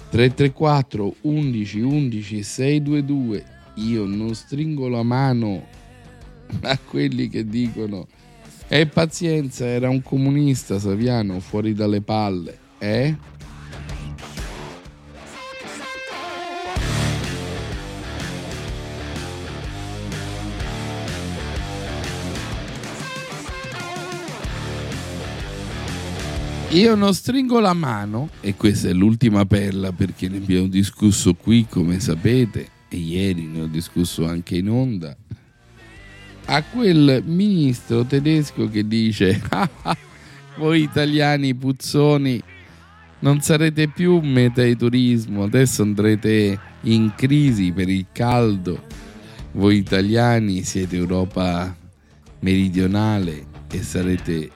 334 0.10 1.16
11 1.22 1.80
11 1.80 2.44
622. 2.44 3.46
Io 3.76 4.04
non 4.04 4.36
stringo 4.36 4.90
la 4.90 5.04
mano 5.04 5.66
a 6.64 6.78
quelli 6.80 7.30
che 7.30 7.48
dicono 7.48 8.08
e 8.68 8.82
eh, 8.82 8.88
pazienza, 8.88 9.66
era 9.66 9.88
un 9.88 10.02
comunista 10.02 10.80
Saviano 10.80 11.40
fuori 11.40 11.74
dalle 11.74 12.02
palle, 12.02 12.58
eh? 12.80 13.16
Io 26.72 26.96
non 26.96 27.14
stringo 27.14 27.62
la 27.62 27.74
mano, 27.74 28.30
e 28.42 28.56
questa 28.56 28.90
è 28.90 28.94
l'ultima 28.94 29.46
perla 29.46 29.94
perché 29.94 30.28
ne 30.28 30.38
abbiamo 30.38 30.68
discusso 30.68 31.34
qui, 31.34 31.66
come 31.68 32.02
sapete, 32.02 32.68
e 32.90 32.98
ieri 32.98 33.46
ne 33.46 33.62
ho 33.62 33.68
discusso 33.68 34.28
anche 34.28 34.58
in 34.58 34.70
onda, 34.70 35.16
a 36.46 36.64
quel 36.64 37.24
ministro 37.26 38.04
tedesco 38.04 38.70
che 38.70 38.86
dice, 38.86 39.42
ah, 39.50 39.70
ah, 39.84 39.98
voi 40.58 40.82
italiani 40.82 41.56
puzzoni 41.56 42.44
non 43.20 43.40
sarete 43.40 43.88
più 43.88 44.20
meta 44.20 44.62
di 44.62 44.76
turismo, 44.76 45.44
adesso 45.44 45.84
andrete 45.84 46.60
in 46.82 47.14
crisi 47.16 47.72
per 47.72 47.88
il 47.88 48.08
caldo, 48.12 48.84
voi 49.54 49.78
italiani 49.78 50.64
siete 50.64 50.98
Europa 50.98 51.74
meridionale 52.42 53.46
e 53.72 53.82
sarete 53.82 54.52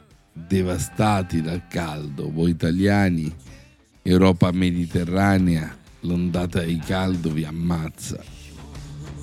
devastati 0.51 1.41
dal 1.41 1.65
caldo, 1.69 2.29
voi 2.29 2.49
italiani, 2.49 3.33
Europa 4.01 4.51
mediterranea, 4.51 5.77
l'ondata 6.01 6.61
di 6.61 6.77
caldo 6.79 7.31
vi 7.31 7.45
ammazza. 7.45 8.21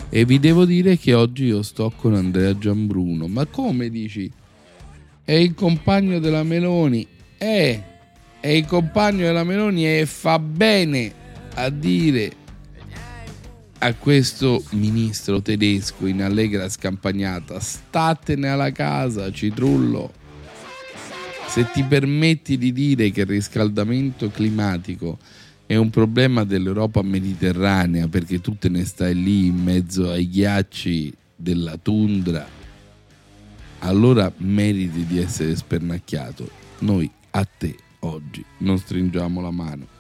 E 0.09 0.25
vi 0.25 0.41
devo 0.41 0.65
dire 0.65 0.97
che 0.97 1.13
oggi 1.13 1.45
io 1.45 1.61
sto 1.61 1.93
con 1.95 2.15
Andrea 2.15 2.57
Giambruno. 2.57 3.27
Ma 3.27 3.45
come 3.45 3.91
dici? 3.91 4.33
È 5.23 5.33
il 5.33 5.53
compagno 5.53 6.19
della 6.19 6.43
Meloni. 6.45 7.07
È, 7.37 7.83
è 8.41 8.49
il 8.49 8.65
compagno 8.65 9.27
della 9.27 9.45
Meloni 9.45 9.87
e 9.87 10.07
fa 10.07 10.39
bene 10.39 11.13
a 11.57 11.69
dire 11.69 12.33
a 13.81 13.93
questo 13.93 14.65
ministro 14.71 15.43
tedesco 15.43 16.07
in 16.07 16.23
allegra 16.23 16.69
scampagnata 16.71 17.61
statene 17.61 18.49
alla 18.49 18.73
casa 18.73 19.31
citrullo 19.31 20.18
se 21.49 21.67
ti 21.73 21.83
permetti 21.83 22.59
di 22.59 22.73
dire 22.73 23.11
che 23.11 23.23
il 23.23 23.27
riscaldamento 23.27 24.31
climatico 24.31 25.19
è 25.67 25.77
un 25.77 25.91
problema 25.91 26.45
dell'Europa 26.45 27.03
mediterranea 27.03 28.07
perché 28.07 28.41
tu 28.41 28.57
te 28.59 28.69
ne 28.69 28.85
stai 28.85 29.15
lì 29.15 29.47
in 29.47 29.57
mezzo 29.57 30.11
ai 30.11 30.29
ghiacci 30.29 31.13
della 31.35 31.77
tundra, 31.77 32.47
allora 33.81 34.31
meriti 34.39 35.07
di 35.07 35.19
essere 35.19 35.57
spernacchiato. 35.57 36.49
Noi 36.81 37.11
a 37.31 37.45
te 37.45 37.77
oggi 38.01 38.45
non 38.59 38.79
stringiamo 38.79 39.41
la 39.41 39.51
mano. 39.51 39.98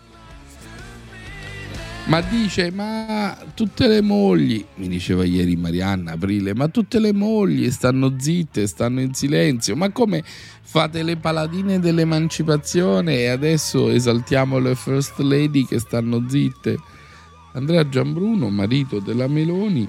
Ma 2.08 2.22
dice, 2.22 2.70
ma 2.70 3.36
tutte 3.52 3.86
le 3.86 4.00
mogli, 4.00 4.64
mi 4.76 4.88
diceva 4.88 5.24
ieri 5.24 5.56
Marianna 5.56 6.12
Aprile, 6.12 6.54
ma 6.54 6.68
tutte 6.68 6.98
le 7.00 7.12
mogli 7.12 7.70
stanno 7.70 8.14
zitte, 8.16 8.66
stanno 8.66 9.02
in 9.02 9.12
silenzio, 9.12 9.76
ma 9.76 9.90
come 9.90 10.24
fate 10.24 11.02
le 11.02 11.18
paladine 11.18 11.78
dell'emancipazione 11.78 13.18
e 13.18 13.26
adesso 13.26 13.90
esaltiamo 13.90 14.58
le 14.58 14.74
first 14.74 15.18
lady 15.18 15.66
che 15.66 15.78
stanno 15.78 16.24
zitte? 16.26 16.78
Andrea 17.52 17.86
Giambruno, 17.86 18.48
marito 18.48 19.00
della 19.00 19.26
Meloni, 19.26 19.86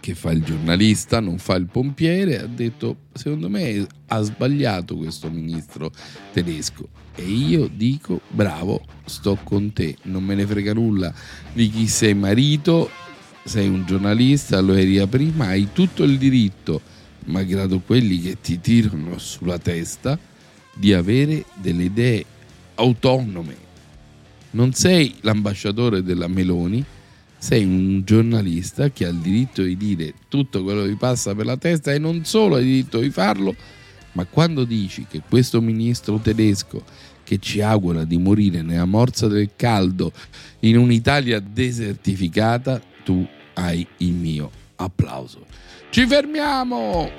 che 0.00 0.14
fa 0.14 0.30
il 0.30 0.42
giornalista, 0.42 1.20
non 1.20 1.38
fa 1.38 1.54
il 1.54 1.66
pompiere, 1.66 2.40
ha 2.40 2.46
detto, 2.46 2.96
secondo 3.12 3.48
me 3.48 3.86
ha 4.06 4.20
sbagliato 4.22 4.96
questo 4.96 5.30
ministro 5.30 5.92
tedesco 6.32 6.88
e 7.14 7.22
io 7.22 7.68
dico 7.68 8.20
bravo, 8.28 8.82
sto 9.04 9.38
con 9.44 9.72
te, 9.72 9.96
non 10.04 10.24
me 10.24 10.34
ne 10.34 10.46
frega 10.46 10.72
nulla 10.72 11.12
di 11.52 11.68
chi 11.68 11.86
sei 11.86 12.14
marito, 12.14 12.90
sei 13.44 13.68
un 13.68 13.84
giornalista, 13.86 14.60
lo 14.60 14.72
eri 14.74 15.06
prima, 15.06 15.48
hai 15.48 15.68
tutto 15.72 16.02
il 16.04 16.16
diritto, 16.16 16.80
malgrado 17.26 17.80
quelli 17.80 18.20
che 18.20 18.40
ti 18.40 18.60
tirano 18.60 19.18
sulla 19.18 19.58
testa, 19.58 20.18
di 20.74 20.94
avere 20.94 21.44
delle 21.54 21.84
idee 21.84 22.24
autonome. 22.76 23.68
Non 24.52 24.72
sei 24.72 25.16
l'ambasciatore 25.20 26.02
della 26.02 26.26
Meloni, 26.26 26.82
sei 27.40 27.64
un 27.64 28.02
giornalista 28.04 28.90
che 28.90 29.06
ha 29.06 29.08
il 29.08 29.16
diritto 29.16 29.62
di 29.62 29.74
dire 29.74 30.12
tutto 30.28 30.62
quello 30.62 30.84
che 30.84 30.94
passa 30.96 31.34
per 31.34 31.46
la 31.46 31.56
testa 31.56 31.90
e 31.90 31.98
non 31.98 32.22
solo 32.26 32.56
hai 32.56 32.64
diritto 32.64 32.98
di 32.98 33.08
farlo, 33.08 33.56
ma 34.12 34.26
quando 34.26 34.64
dici 34.64 35.06
che 35.08 35.22
questo 35.26 35.62
ministro 35.62 36.18
tedesco 36.18 36.84
che 37.24 37.38
ci 37.38 37.62
augura 37.62 38.04
di 38.04 38.18
morire 38.18 38.60
nella 38.60 38.84
morsa 38.84 39.26
del 39.26 39.52
caldo 39.56 40.12
in 40.60 40.76
un'Italia 40.76 41.40
desertificata, 41.40 42.78
tu 43.04 43.26
hai 43.54 43.86
il 43.98 44.12
mio 44.12 44.50
applauso. 44.76 45.46
Ci 45.88 46.06
fermiamo 46.06 47.10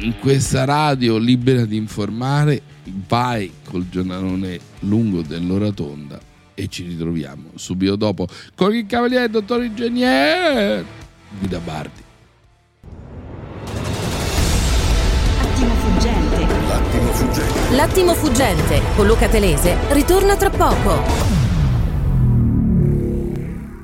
in 0.00 0.18
questa 0.18 0.64
radio 0.64 1.16
libera 1.16 1.64
di 1.64 1.76
informare, 1.76 2.60
vai 3.06 3.50
col 3.64 3.88
giornalone 3.88 4.60
lungo 4.80 5.22
dell'Oratonda 5.22 6.27
e 6.58 6.66
ci 6.66 6.82
ritroviamo 6.82 7.50
subito 7.54 7.94
dopo 7.94 8.26
con 8.56 8.74
il 8.74 8.84
cavaliere 8.84 9.30
dottor 9.30 9.62
ingegnere 9.62 10.84
Guida 11.38 11.60
Bardi. 11.60 12.02
Attimo 15.40 15.74
fuggente. 15.74 16.46
L'attimo 16.66 17.12
fuggente. 17.12 17.76
L'attimo 17.76 18.14
fuggente 18.14 18.82
con 18.96 19.06
Luca 19.06 19.28
Telese 19.28 19.76
ritorna 19.90 20.36
tra 20.36 20.50
poco. 20.50 21.37